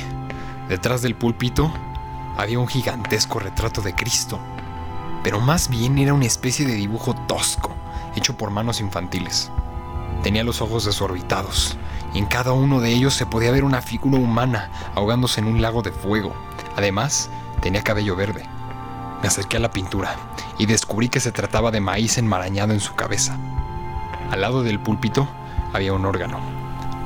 [0.69, 1.75] detrás del púlpito,
[2.37, 4.39] había un gigantesco retrato de Cristo.
[5.25, 7.75] Pero más bien era una especie de dibujo tosco,
[8.15, 9.51] hecho por manos infantiles.
[10.23, 11.77] Tenía los ojos desorbitados,
[12.15, 15.61] y en cada uno de ellos se podía ver una figura humana ahogándose en un
[15.61, 16.33] lago de fuego.
[16.77, 17.29] Además,
[17.61, 18.47] tenía cabello verde.
[19.23, 20.15] Me acerqué a la pintura
[20.59, 23.37] y descubrí que se trataba de maíz enmarañado en su cabeza.
[24.31, 25.27] Al lado del púlpito
[25.73, 26.39] había un órgano,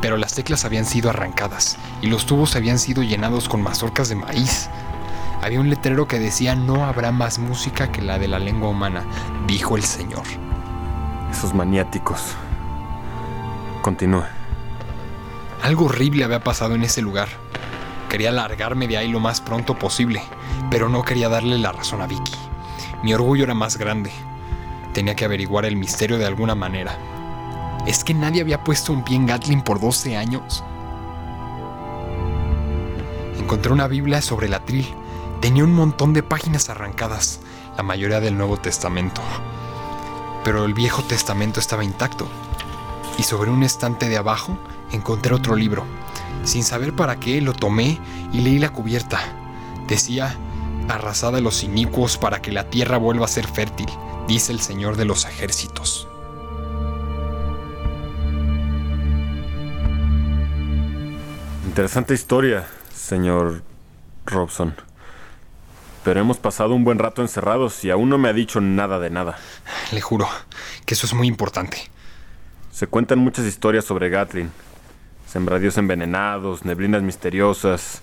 [0.01, 4.17] pero las teclas habían sido arrancadas y los tubos habían sido llenados con mazorcas de
[4.17, 4.69] maíz.
[5.41, 9.05] Había un letrero que decía no habrá más música que la de la lengua humana,
[9.47, 10.25] dijo el Señor.
[11.31, 12.35] Esos maniáticos.
[13.83, 14.25] Continúe.
[15.63, 17.29] Algo horrible había pasado en ese lugar.
[18.09, 20.23] Quería largarme de ahí lo más pronto posible,
[20.71, 22.33] pero no quería darle la razón a Vicky.
[23.03, 24.11] Mi orgullo era más grande.
[24.93, 26.97] Tenía que averiguar el misterio de alguna manera.
[27.87, 30.65] ¿Es que nadie había puesto un pie en Gatlin por 12 años?
[33.39, 34.87] Encontré una Biblia sobre el atril.
[35.41, 37.41] Tenía un montón de páginas arrancadas,
[37.77, 39.23] la mayoría del Nuevo Testamento.
[40.43, 42.27] Pero el Viejo Testamento estaba intacto.
[43.19, 44.59] Y sobre un estante de abajo
[44.91, 45.85] encontré otro libro.
[46.43, 48.01] Sin saber para qué, lo tomé
[48.33, 49.21] y leí la cubierta.
[49.87, 50.35] Decía,
[50.89, 53.89] arrasada los inicuos para que la tierra vuelva a ser fértil,
[54.27, 56.09] dice el Señor de los ejércitos.
[61.65, 63.63] Interesante historia, señor
[64.27, 64.88] Robson.
[66.09, 69.11] Pero hemos pasado un buen rato encerrados y aún no me ha dicho nada de
[69.11, 69.37] nada.
[69.93, 70.27] Le juro
[70.87, 71.83] que eso es muy importante.
[72.71, 74.51] Se cuentan muchas historias sobre Gatlin.
[75.27, 78.01] Sembradíos envenenados, neblinas misteriosas.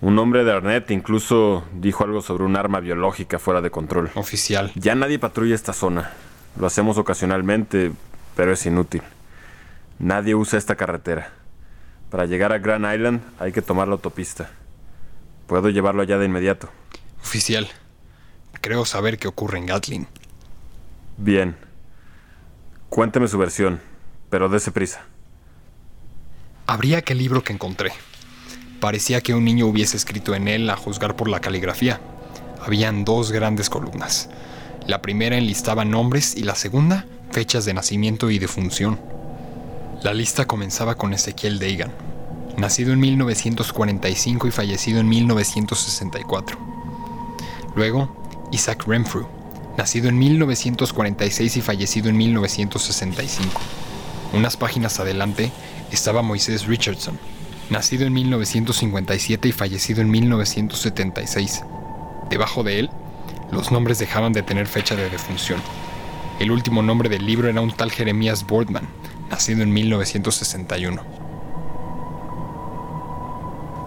[0.00, 4.12] Un hombre de Arnett incluso dijo algo sobre un arma biológica fuera de control.
[4.14, 4.70] Oficial.
[4.76, 6.12] Ya nadie patrulla esta zona.
[6.56, 7.90] Lo hacemos ocasionalmente,
[8.36, 9.02] pero es inútil.
[9.98, 11.32] Nadie usa esta carretera.
[12.10, 14.50] Para llegar a Grand Island hay que tomar la autopista.
[15.48, 16.70] Puedo llevarlo allá de inmediato.
[17.24, 17.68] Oficial.
[18.60, 20.06] Creo saber qué ocurre en Gatlin.
[21.16, 21.56] Bien.
[22.90, 23.80] Cuénteme su versión,
[24.30, 25.04] pero dése prisa.
[26.66, 27.92] Abrí aquel libro que encontré.
[28.78, 32.00] Parecía que un niño hubiese escrito en él a juzgar por la caligrafía.
[32.64, 34.28] Habían dos grandes columnas.
[34.86, 39.00] La primera enlistaba nombres y la segunda fechas de nacimiento y defunción.
[40.02, 41.90] La lista comenzaba con Ezequiel Deigan,
[42.56, 46.73] nacido en 1945 y fallecido en 1964.
[47.76, 48.08] Luego,
[48.52, 49.26] Isaac Renfrew,
[49.76, 53.60] nacido en 1946 y fallecido en 1965.
[54.32, 55.50] Unas páginas adelante
[55.90, 57.18] estaba Moisés Richardson,
[57.70, 61.64] nacido en 1957 y fallecido en 1976.
[62.30, 62.90] Debajo de él,
[63.50, 65.60] los nombres dejaban de tener fecha de defunción.
[66.38, 68.88] El último nombre del libro era un tal Jeremías Boardman,
[69.30, 71.02] nacido en 1961.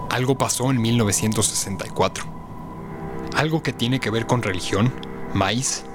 [0.10, 2.37] Algo pasó en 1964.
[3.38, 4.92] Algo que tiene que ver con religión,
[5.36, 5.86] maíz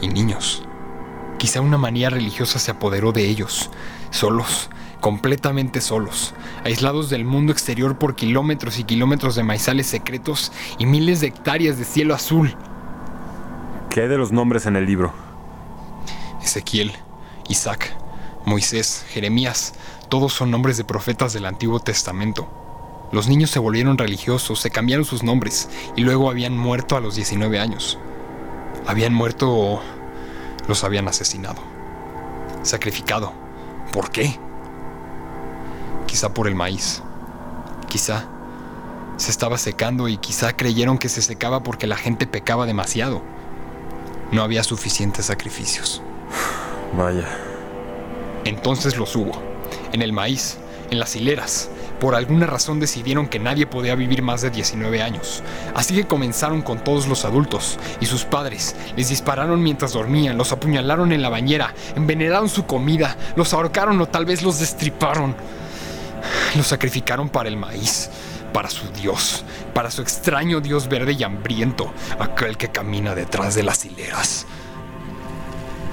[0.00, 0.62] y niños.
[1.36, 3.70] Quizá una manía religiosa se apoderó de ellos,
[4.10, 10.86] solos, completamente solos, aislados del mundo exterior por kilómetros y kilómetros de maizales secretos y
[10.86, 12.54] miles de hectáreas de cielo azul.
[13.90, 15.12] ¿Qué hay de los nombres en el libro?
[16.40, 16.92] Ezequiel,
[17.48, 17.96] Isaac,
[18.44, 19.74] Moisés, Jeremías,
[20.08, 22.69] todos son nombres de profetas del Antiguo Testamento.
[23.12, 27.16] Los niños se volvieron religiosos, se cambiaron sus nombres y luego habían muerto a los
[27.16, 27.98] 19 años.
[28.86, 29.80] Habían muerto o
[30.68, 31.60] los habían asesinado.
[32.62, 33.32] Sacrificado.
[33.92, 34.38] ¿Por qué?
[36.06, 37.02] Quizá por el maíz.
[37.88, 38.28] Quizá
[39.16, 43.22] se estaba secando y quizá creyeron que se secaba porque la gente pecaba demasiado.
[44.30, 46.00] No había suficientes sacrificios.
[46.96, 47.28] Vaya.
[48.44, 49.32] Entonces los hubo.
[49.92, 50.58] En el maíz,
[50.90, 51.70] en las hileras.
[52.00, 55.42] Por alguna razón decidieron que nadie podía vivir más de 19 años.
[55.74, 58.74] Así que comenzaron con todos los adultos y sus padres.
[58.96, 64.06] Les dispararon mientras dormían, los apuñalaron en la bañera, envenenaron su comida, los ahorcaron o
[64.06, 65.36] tal vez los destriparon.
[66.56, 68.08] Los sacrificaron para el maíz,
[68.52, 73.62] para su dios, para su extraño dios verde y hambriento, aquel que camina detrás de
[73.62, 74.46] las hileras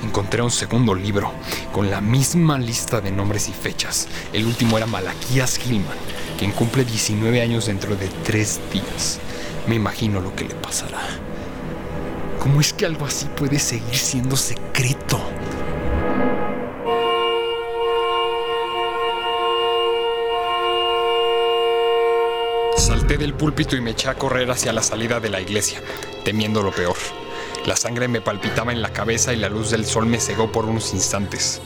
[0.07, 1.31] encontré un segundo libro
[1.73, 4.07] con la misma lista de nombres y fechas.
[4.31, 5.97] El último era Malaquías Gilman,
[6.39, 9.19] quien cumple 19 años dentro de tres días.
[9.67, 11.01] Me imagino lo que le pasará.
[12.39, 15.19] ¿Cómo es que algo así puede seguir siendo secreto?
[22.77, 25.81] Salté del púlpito y me eché a correr hacia la salida de la iglesia,
[26.23, 26.95] temiendo lo peor.
[27.67, 30.63] La sangre me palpitaba en la cabeza y la luz del sol me cegó por
[30.63, 31.59] unos instantes.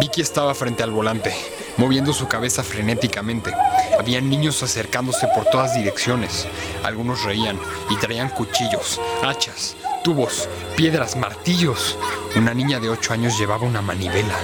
[0.00, 1.34] Vicky estaba frente al volante,
[1.78, 3.52] moviendo su cabeza frenéticamente.
[3.98, 6.46] Había niños acercándose por todas direcciones.
[6.84, 7.58] Algunos reían
[7.90, 11.98] y traían cuchillos, hachas, tubos, piedras, martillos.
[12.36, 14.36] Una niña de 8 años llevaba una manivela.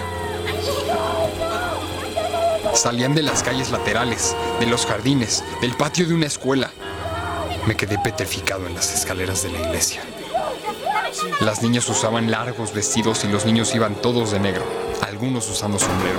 [2.76, 6.70] Salían de las calles laterales, de los jardines, del patio de una escuela.
[7.66, 10.02] Me quedé petrificado en las escaleras de la iglesia.
[11.40, 14.62] Las niñas usaban largos vestidos y los niños iban todos de negro,
[15.08, 16.18] algunos usando sombrero.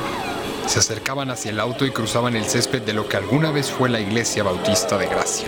[0.65, 3.87] Se acercaban hacia el auto y cruzaban el césped de lo que alguna vez fue
[3.87, 5.47] la iglesia bautista de Gracia.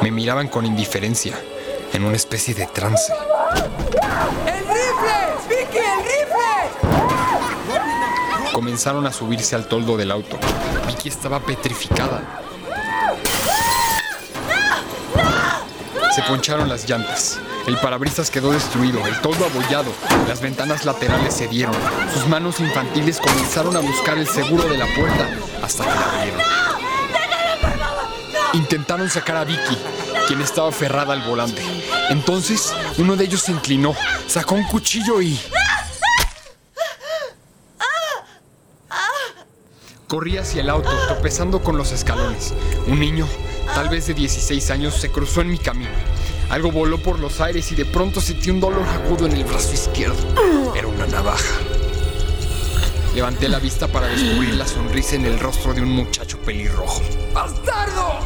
[0.00, 1.38] Me miraban con indiferencia,
[1.92, 3.12] en una especie de trance.
[4.46, 5.36] ¡El rifle!
[5.50, 6.96] ¡Vicky, el rifle!
[8.56, 10.38] Comenzaron a subirse al toldo del auto.
[10.86, 12.22] Vicky estaba petrificada.
[16.14, 17.38] Se poncharon las llantas.
[17.66, 19.92] El parabrisas quedó destruido, el toldo abollado,
[20.26, 21.74] las ventanas laterales cedieron.
[22.14, 25.28] Sus manos infantiles comenzaron a buscar el seguro de la puerta
[25.62, 26.40] hasta que la abrieron.
[28.54, 29.76] Intentaron sacar a Vicky,
[30.28, 31.60] quien estaba aferrada al volante.
[32.08, 33.94] Entonces, uno de ellos se inclinó,
[34.26, 35.38] sacó un cuchillo y...
[40.08, 42.54] Corrí hacia el auto, tropezando con los escalones.
[42.86, 43.26] Un niño,
[43.74, 45.90] tal vez de 16 años, se cruzó en mi camino.
[46.48, 49.74] Algo voló por los aires y de pronto sentí un dolor agudo en el brazo
[49.74, 50.16] izquierdo.
[50.76, 51.54] Era una navaja.
[53.16, 57.02] Levanté la vista para descubrir la sonrisa en el rostro de un muchacho pelirrojo.
[57.34, 58.20] ¡Bastardo!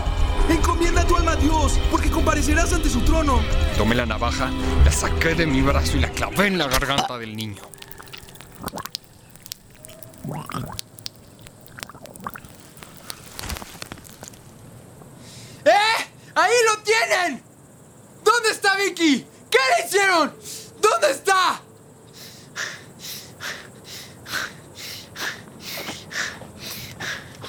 [0.50, 3.40] Encomienda tu alma a Dios, porque comparecerás ante su trono.
[3.78, 4.50] Tomé la navaja,
[4.84, 7.62] la saqué de mi brazo y la clavé en la garganta del niño.
[15.64, 15.70] ¡Eh!
[16.40, 17.42] ¡Ahí lo tienen!
[18.24, 19.26] ¿Dónde está Vicky?
[19.50, 20.34] ¿Qué le hicieron?
[20.80, 21.60] ¿Dónde está?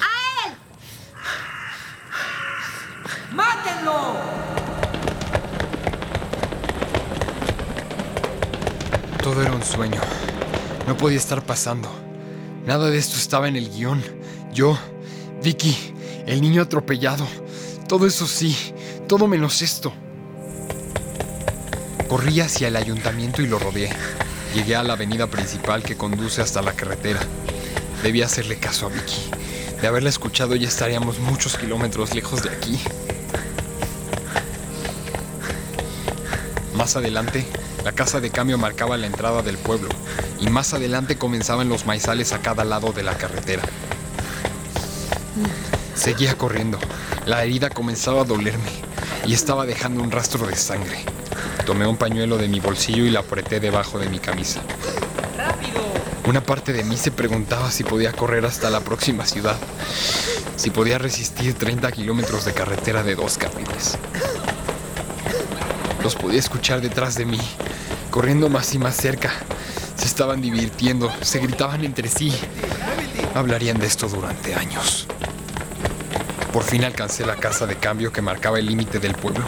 [0.01, 0.11] ¡A
[0.45, 0.57] él!
[3.31, 4.17] ¡Mátenlo!
[9.23, 10.01] Todo era un sueño.
[10.85, 11.89] No podía estar pasando.
[12.65, 14.03] Nada de esto estaba en el guion.
[14.51, 14.77] Yo,
[15.41, 15.93] Vicky,
[16.25, 17.25] el niño atropellado.
[17.87, 18.73] Todo eso sí,
[19.11, 19.91] todo menos esto.
[22.07, 23.89] Corrí hacia el ayuntamiento y lo rodeé.
[24.55, 27.19] Llegué a la avenida principal que conduce hasta la carretera.
[28.03, 29.29] Debía hacerle caso a Vicky.
[29.81, 32.79] De haberla escuchado ya estaríamos muchos kilómetros lejos de aquí.
[36.73, 37.45] Más adelante,
[37.83, 39.89] la casa de cambio marcaba la entrada del pueblo
[40.39, 43.63] y más adelante comenzaban los maizales a cada lado de la carretera.
[45.95, 46.79] Seguía corriendo.
[47.25, 48.90] La herida comenzaba a dolerme
[49.25, 51.03] y estaba dejando un rastro de sangre.
[51.65, 54.61] Tomé un pañuelo de mi bolsillo y lo apreté debajo de mi camisa.
[56.25, 59.57] Una parte de mí se preguntaba si podía correr hasta la próxima ciudad,
[60.55, 63.97] si podía resistir 30 kilómetros de carretera de dos carriles.
[66.03, 67.39] Los podía escuchar detrás de mí,
[68.09, 69.31] corriendo más y más cerca.
[69.95, 72.33] Se estaban divirtiendo, se gritaban entre sí.
[73.35, 75.07] Hablarían de esto durante años.
[76.53, 79.45] Por fin alcancé la casa de cambio que marcaba el límite del pueblo.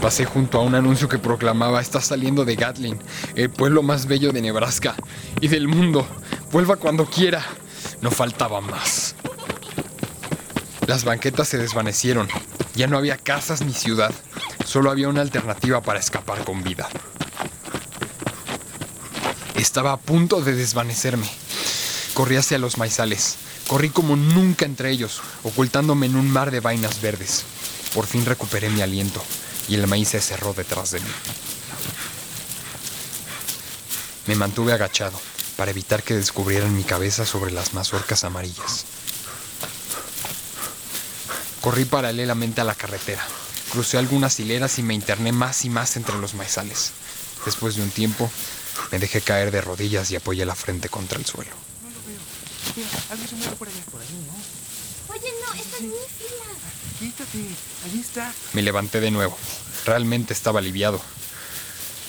[0.00, 2.98] Pasé junto a un anuncio que proclamaba está saliendo de Gatlin,
[3.36, 4.96] el pueblo más bello de Nebraska
[5.40, 6.04] y del mundo.
[6.50, 7.44] Vuelva cuando quiera.
[8.00, 9.14] No faltaba más.
[10.88, 12.28] Las banquetas se desvanecieron.
[12.74, 14.12] Ya no había casas ni ciudad.
[14.64, 16.88] Solo había una alternativa para escapar con vida.
[19.54, 21.28] Estaba a punto de desvanecerme.
[22.14, 23.36] Corrí hacia los maizales.
[23.66, 27.44] Corrí como nunca entre ellos, ocultándome en un mar de vainas verdes.
[27.94, 29.22] Por fin recuperé mi aliento
[29.68, 31.10] y el maíz se cerró detrás de mí.
[34.26, 35.18] Me mantuve agachado
[35.56, 38.84] para evitar que descubrieran mi cabeza sobre las mazorcas amarillas.
[41.60, 43.24] Corrí paralelamente a la carretera.
[43.70, 46.92] Crucé algunas hileras y me interné más y más entre los maizales.
[47.46, 48.30] Después de un tiempo,
[48.90, 51.71] me dejé caer de rodillas y apoyé la frente contra el suelo.
[55.08, 56.44] Oye, no, esta es mi fila.
[56.98, 57.38] Quítate,
[57.84, 58.32] ahí está.
[58.52, 59.36] Me levanté de nuevo.
[59.84, 61.00] Realmente estaba aliviado.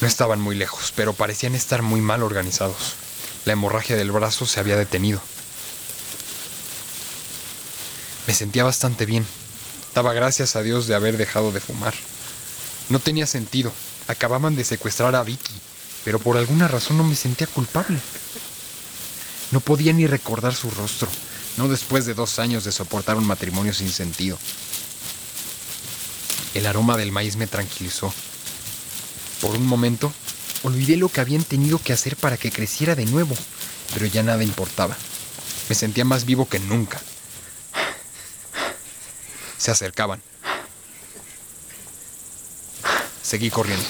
[0.02, 2.94] No estaban muy lejos, pero parecían estar muy mal organizados.
[3.46, 5.22] La hemorragia del brazo se había detenido.
[8.28, 9.26] Me sentía bastante bien.
[9.94, 11.94] Daba gracias a Dios de haber dejado de fumar.
[12.90, 13.72] No tenía sentido.
[14.08, 15.54] Acababan de secuestrar a Vicky,
[16.04, 18.00] pero por alguna razón no me sentía culpable.
[19.54, 21.08] No podía ni recordar su rostro,
[21.58, 24.40] no después de dos años de soportar un matrimonio sin sentido.
[26.56, 28.12] El aroma del maíz me tranquilizó.
[29.42, 30.12] Por un momento,
[30.64, 33.36] olvidé lo que habían tenido que hacer para que creciera de nuevo,
[33.94, 34.98] pero ya nada importaba.
[35.70, 37.00] Me sentía más vivo que nunca.
[39.60, 40.24] Se acercaban.
[43.22, 43.86] Seguí corriendo.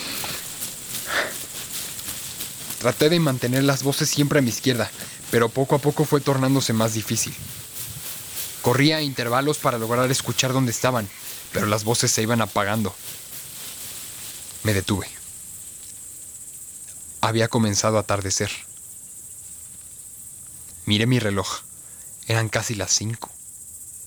[2.82, 4.92] Traté de mantener las voces siempre a mi izquierda,
[5.34, 7.34] pero poco a poco fue tornándose más difícil.
[8.62, 11.10] Corría a intervalos para lograr escuchar dónde estaban,
[11.52, 12.94] pero las voces se iban apagando.
[14.62, 15.10] Me detuve.
[17.20, 18.52] Había comenzado a atardecer.
[20.86, 21.62] Miré mi reloj.
[22.28, 23.32] Eran casi las cinco.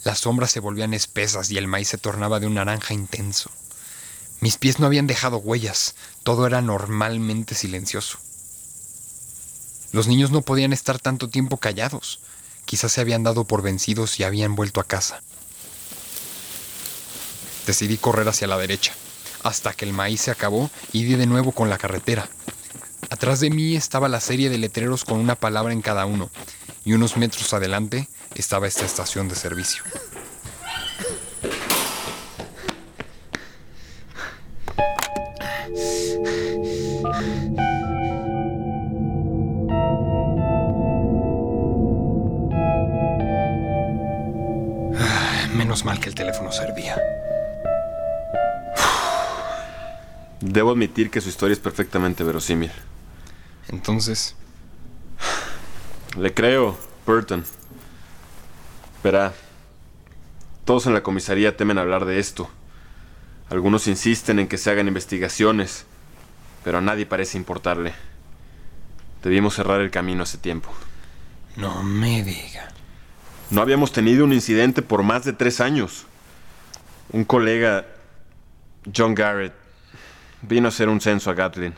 [0.04, 3.50] Las sombras se volvían espesas y el maíz se tornaba de un naranja intenso.
[4.38, 8.20] Mis pies no habían dejado huellas, todo era normalmente silencioso.
[9.96, 12.20] Los niños no podían estar tanto tiempo callados.
[12.66, 15.22] Quizás se habían dado por vencidos y habían vuelto a casa.
[17.66, 18.92] Decidí correr hacia la derecha,
[19.42, 22.28] hasta que el maíz se acabó y di de nuevo con la carretera.
[23.08, 26.30] Atrás de mí estaba la serie de letreros con una palabra en cada uno,
[26.84, 29.82] y unos metros adelante estaba esta estación de servicio.
[50.56, 52.70] Debo admitir que su historia es perfectamente verosímil.
[53.68, 54.34] Entonces,
[56.16, 57.44] Le creo, Burton.
[59.04, 59.34] Verá,
[60.64, 62.48] todos en la comisaría temen hablar de esto.
[63.50, 65.84] Algunos insisten en que se hagan investigaciones,
[66.64, 67.92] pero a nadie parece importarle.
[69.22, 70.70] Debimos cerrar el camino hace tiempo.
[71.56, 72.72] no me diga.
[73.50, 76.06] No habíamos tenido un incidente por más de tres años.
[77.12, 77.84] Un colega,
[78.96, 79.65] John Garrett,
[80.46, 81.74] vino a hacer un censo a Gatlin,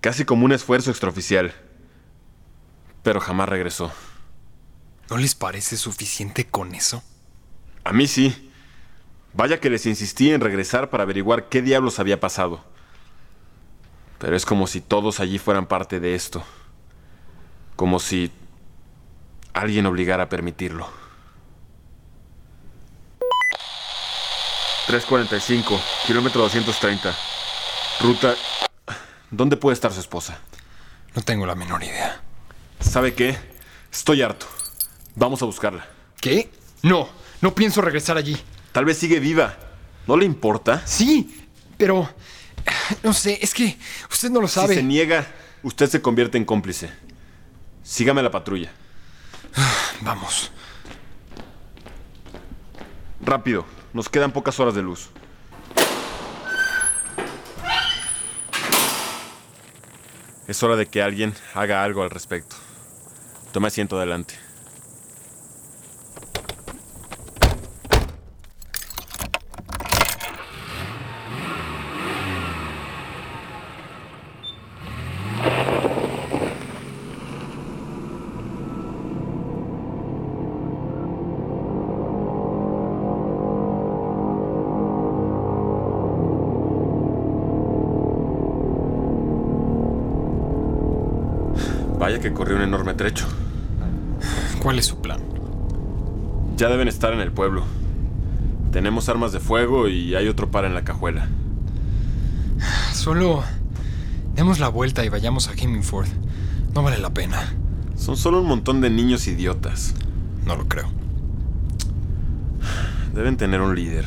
[0.00, 1.52] casi como un esfuerzo extraoficial,
[3.02, 3.92] pero jamás regresó.
[5.10, 7.02] ¿No les parece suficiente con eso?
[7.84, 8.50] A mí sí.
[9.34, 12.64] Vaya que les insistí en regresar para averiguar qué diablos había pasado.
[14.18, 16.44] Pero es como si todos allí fueran parte de esto.
[17.76, 18.30] Como si
[19.52, 20.86] alguien obligara a permitirlo.
[24.86, 27.31] 345, kilómetro 230.
[28.00, 28.34] Ruta...
[29.30, 30.38] ¿Dónde puede estar su esposa?
[31.14, 32.20] No tengo la menor idea.
[32.80, 33.38] ¿Sabe qué?
[33.90, 34.46] Estoy harto.
[35.14, 35.86] Vamos a buscarla.
[36.20, 36.50] ¿Qué?
[36.82, 37.08] No,
[37.40, 38.36] no pienso regresar allí.
[38.72, 39.56] Tal vez sigue viva.
[40.06, 40.82] ¿No le importa?
[40.86, 42.08] Sí, pero...
[43.02, 43.78] No sé, es que
[44.10, 44.68] usted no lo sabe.
[44.68, 45.26] Si se niega,
[45.62, 46.90] usted se convierte en cómplice.
[47.82, 48.70] Sígame a la patrulla.
[50.02, 50.50] Vamos.
[53.20, 55.10] Rápido, nos quedan pocas horas de luz.
[60.48, 62.56] Es hora de que alguien haga algo al respecto.
[63.52, 64.41] Tome asiento adelante.
[92.22, 93.26] Que corrió un enorme trecho.
[94.62, 95.20] ¿Cuál es su plan?
[96.56, 97.64] Ya deben estar en el pueblo.
[98.70, 101.28] Tenemos armas de fuego y hay otro par en la cajuela.
[102.94, 103.42] Solo...
[104.36, 106.06] Demos la vuelta y vayamos a Hemingford.
[106.74, 107.52] No vale la pena.
[107.96, 109.94] Son solo un montón de niños idiotas.
[110.46, 110.86] No lo creo.
[113.14, 114.06] Deben tener un líder.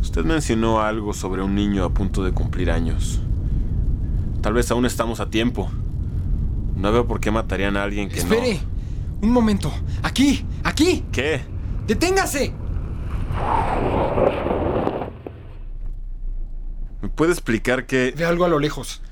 [0.00, 3.20] Usted mencionó algo sobre un niño a punto de cumplir años.
[4.40, 5.70] Tal vez aún estamos a tiempo.
[6.80, 8.58] No veo por qué matarían a alguien que Espere.
[9.20, 9.70] Un momento.
[10.02, 10.46] Aquí.
[10.64, 11.02] Aquí.
[11.04, 11.12] no.
[11.12, 11.42] ¿Qué?
[11.86, 12.54] Deténgase.
[17.02, 18.14] ¿Me puede explicar qué?
[18.16, 19.02] Ve algo a lo lejos.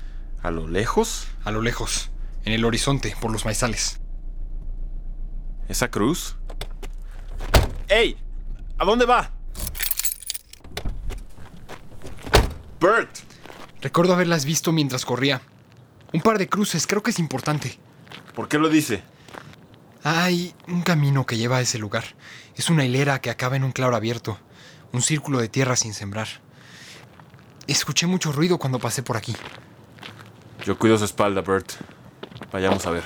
[0.41, 1.27] ¿A lo lejos?
[1.43, 2.09] A lo lejos.
[2.43, 3.99] En el horizonte, por los maizales.
[5.67, 6.37] ¿Esa cruz?
[7.87, 8.17] ¡Ey!
[8.79, 9.29] ¿A dónde va?
[12.79, 13.09] Bert.
[13.81, 15.41] Recuerdo haberlas visto mientras corría.
[16.11, 17.77] Un par de cruces, creo que es importante.
[18.35, 19.03] ¿Por qué lo dice?
[20.03, 22.03] Hay un camino que lleva a ese lugar.
[22.55, 24.39] Es una hilera que acaba en un claro abierto.
[24.91, 26.27] Un círculo de tierra sin sembrar.
[27.67, 29.35] Escuché mucho ruido cuando pasé por aquí.
[30.65, 31.73] Yo cuido su espalda, Bert.
[32.51, 33.03] Vayamos a ver.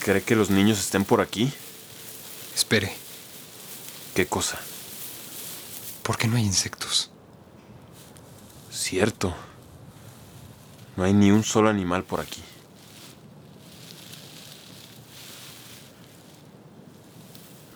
[0.00, 1.52] ¿Cree que los niños estén por aquí?
[2.54, 2.92] Espere,
[4.14, 4.58] ¿Qué cosa?
[6.10, 7.08] ¿por qué no hay insectos?
[8.72, 9.32] Cierto.
[10.96, 12.42] No hay ni un solo animal por aquí.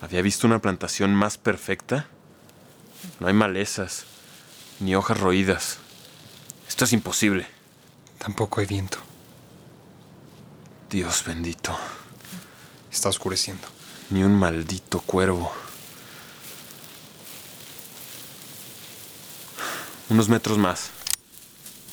[0.01, 2.09] ¿Había visto una plantación más perfecta?
[3.21, 4.05] No hay malezas,
[4.81, 5.79] ni hojas roídas.
[6.67, 7.47] Esto es imposible.
[8.19, 8.99] Tampoco hay viento.
[10.91, 11.79] Dios bendito.
[12.91, 13.69] Está oscureciendo.
[14.11, 15.53] Ni un maldito cuervo.
[20.11, 20.91] Unos metros más.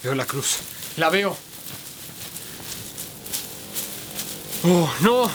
[0.03, 0.57] Veo la cruz.
[0.97, 1.35] La veo.
[4.63, 5.29] Oh, no.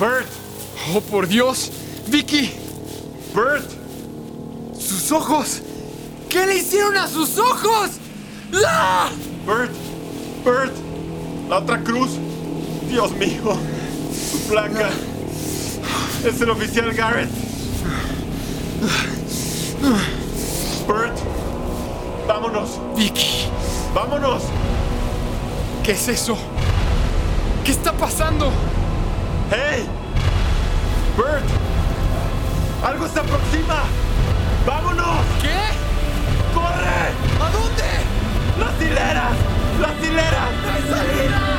[0.00, 0.26] Bert,
[0.94, 1.70] Oh, por Dios.
[2.08, 2.50] Vicky,
[3.34, 3.70] Bert.
[4.78, 5.60] sus ojos.
[6.28, 7.90] ¿Qué le hicieron a sus ojos?
[8.66, 9.10] ¡Ah!
[9.46, 9.70] Bert,
[10.44, 10.72] Bert,
[11.48, 12.10] la otra cruz.
[12.88, 13.56] Dios mío,
[14.30, 14.90] su placa.
[16.26, 17.30] Es el oficial Garrett.
[20.88, 21.18] Bert,
[22.42, 23.48] vámonos, Vicky,
[23.94, 24.42] vámonos.
[25.84, 26.36] ¿qué es eso?
[27.64, 28.50] ¿Qué está pasando?
[29.48, 29.86] ¡Hey!
[31.16, 31.44] Bert,
[32.84, 33.84] algo se aproxima.
[34.66, 35.18] ¡Vámonos!
[35.40, 35.56] ¿Qué?
[36.52, 37.12] ¡Corre!
[37.40, 37.90] ¿A dónde?
[38.58, 39.36] ¡Las hileras!
[39.80, 40.50] ¡Las hileras!
[40.74, 41.51] ¡Hay salida!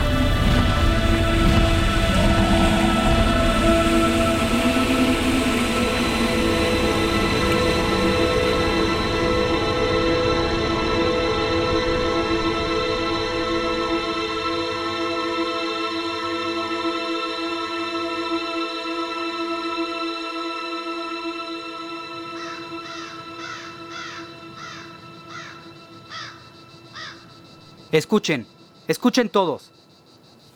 [27.93, 28.47] Escuchen,
[28.87, 29.71] escuchen todos.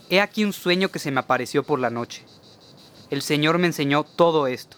[0.09, 2.25] He aquí un sueño que se me apareció por la noche.
[3.11, 4.75] El Señor me enseñó todo esto.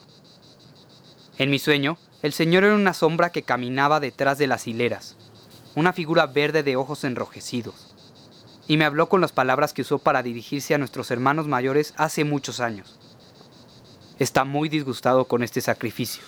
[1.37, 5.15] En mi sueño, el Señor era una sombra que caminaba detrás de las hileras,
[5.73, 7.95] una figura verde de ojos enrojecidos,
[8.67, 12.25] y me habló con las palabras que usó para dirigirse a nuestros hermanos mayores hace
[12.25, 12.99] muchos años.
[14.19, 16.23] Está muy disgustado con este sacrificio.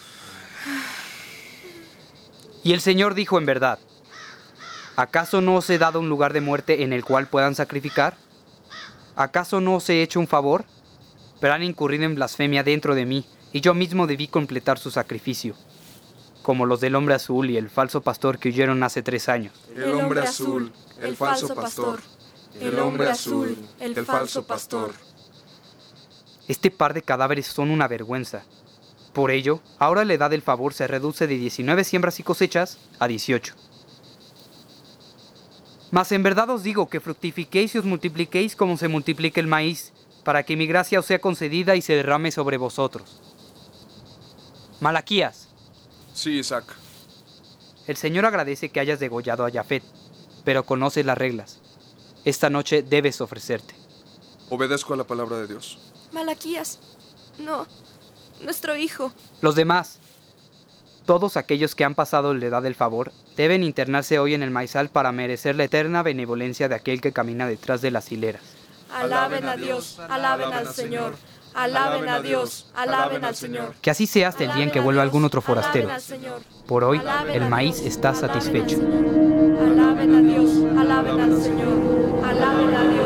[2.64, 3.80] Y el Señor dijo en verdad,
[5.02, 8.16] ¿Acaso no os he dado un lugar de muerte en el cual puedan sacrificar?
[9.16, 10.64] ¿Acaso no os he hecho un favor?
[11.39, 15.56] Pero han incurrido en blasfemia dentro de mí, y yo mismo debí completar su sacrificio,
[16.43, 19.56] como los del hombre azul y el falso pastor que huyeron hace tres años.
[19.76, 20.72] El hombre azul,
[21.02, 21.99] el falso pastor.
[22.60, 24.91] El hombre azul, el falso pastor.
[26.47, 28.43] Este par de cadáveres son una vergüenza.
[29.14, 33.08] Por ello, ahora la edad del favor se reduce de 19 siembras y cosechas a
[33.08, 33.56] 18.
[35.92, 39.92] Mas en verdad os digo que fructifiquéis y os multipliquéis como se multiplica el maíz,
[40.24, 43.20] para que mi gracia os sea concedida y se derrame sobre vosotros.
[44.80, 45.48] Malaquías,
[46.14, 46.66] Sí, Isaac.
[47.88, 49.84] el Señor agradece que hayas degollado a Jafet,
[50.44, 51.60] pero conoces las reglas.
[52.26, 53.76] Esta noche debes ofrecerte.
[54.50, 55.80] Obedezco a la palabra de Dios.
[56.12, 56.80] Malaquías.
[57.39, 57.66] No.
[58.44, 59.12] Nuestro hijo.
[59.42, 60.00] Los demás,
[61.06, 64.89] todos aquellos que han pasado la edad del favor, deben internarse hoy en el maizal
[64.89, 68.41] para merecer la eterna benevolencia de aquel que camina detrás de las hileras.
[68.93, 69.99] Alaben a Dios.
[70.10, 71.16] Alaben al Señor.
[71.54, 72.68] Alaben a Dios.
[72.76, 73.74] Alaben al Señor.
[73.82, 75.89] Que así sea hasta el día en que vuelva algún otro forastero.
[76.68, 77.02] Por hoy,
[77.34, 78.78] el maíz está satisfecho.
[78.78, 80.52] Alaben a Dios.
[80.78, 82.26] Alaben al Señor.
[82.26, 83.01] Alaben a Dios.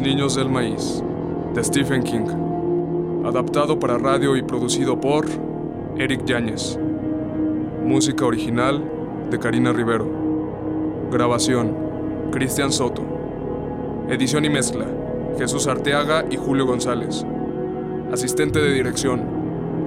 [0.00, 1.02] Niños del Maíz,
[1.54, 3.24] de Stephen King.
[3.24, 5.26] Adaptado para radio y producido por
[5.96, 6.78] Eric Yáñez.
[7.84, 8.82] Música original
[9.30, 10.06] de Karina Rivero.
[11.10, 11.74] Grabación,
[12.30, 13.02] Cristian Soto.
[14.08, 14.86] Edición y mezcla,
[15.38, 17.26] Jesús Arteaga y Julio González.
[18.12, 19.22] Asistente de dirección,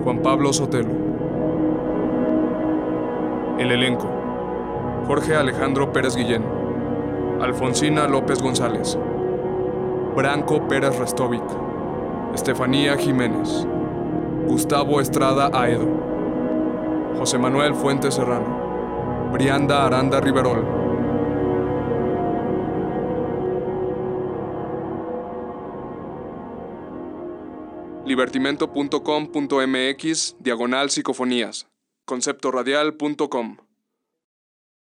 [0.03, 0.91] Juan Pablo Sotelo.
[3.57, 4.09] El elenco,
[5.07, 6.43] Jorge Alejandro Pérez Guillén.
[7.39, 8.97] Alfonsina López González.
[10.15, 11.43] Branco Pérez Restovic,
[12.35, 13.65] Estefanía Jiménez,
[14.45, 15.87] Gustavo Estrada Aedo,
[17.17, 20.81] José Manuel Fuentes Serrano, Brianda Aranda Riverol.
[28.05, 31.67] libertimento.com.mx diagonal psicofonías
[32.05, 33.70] conceptoradial.com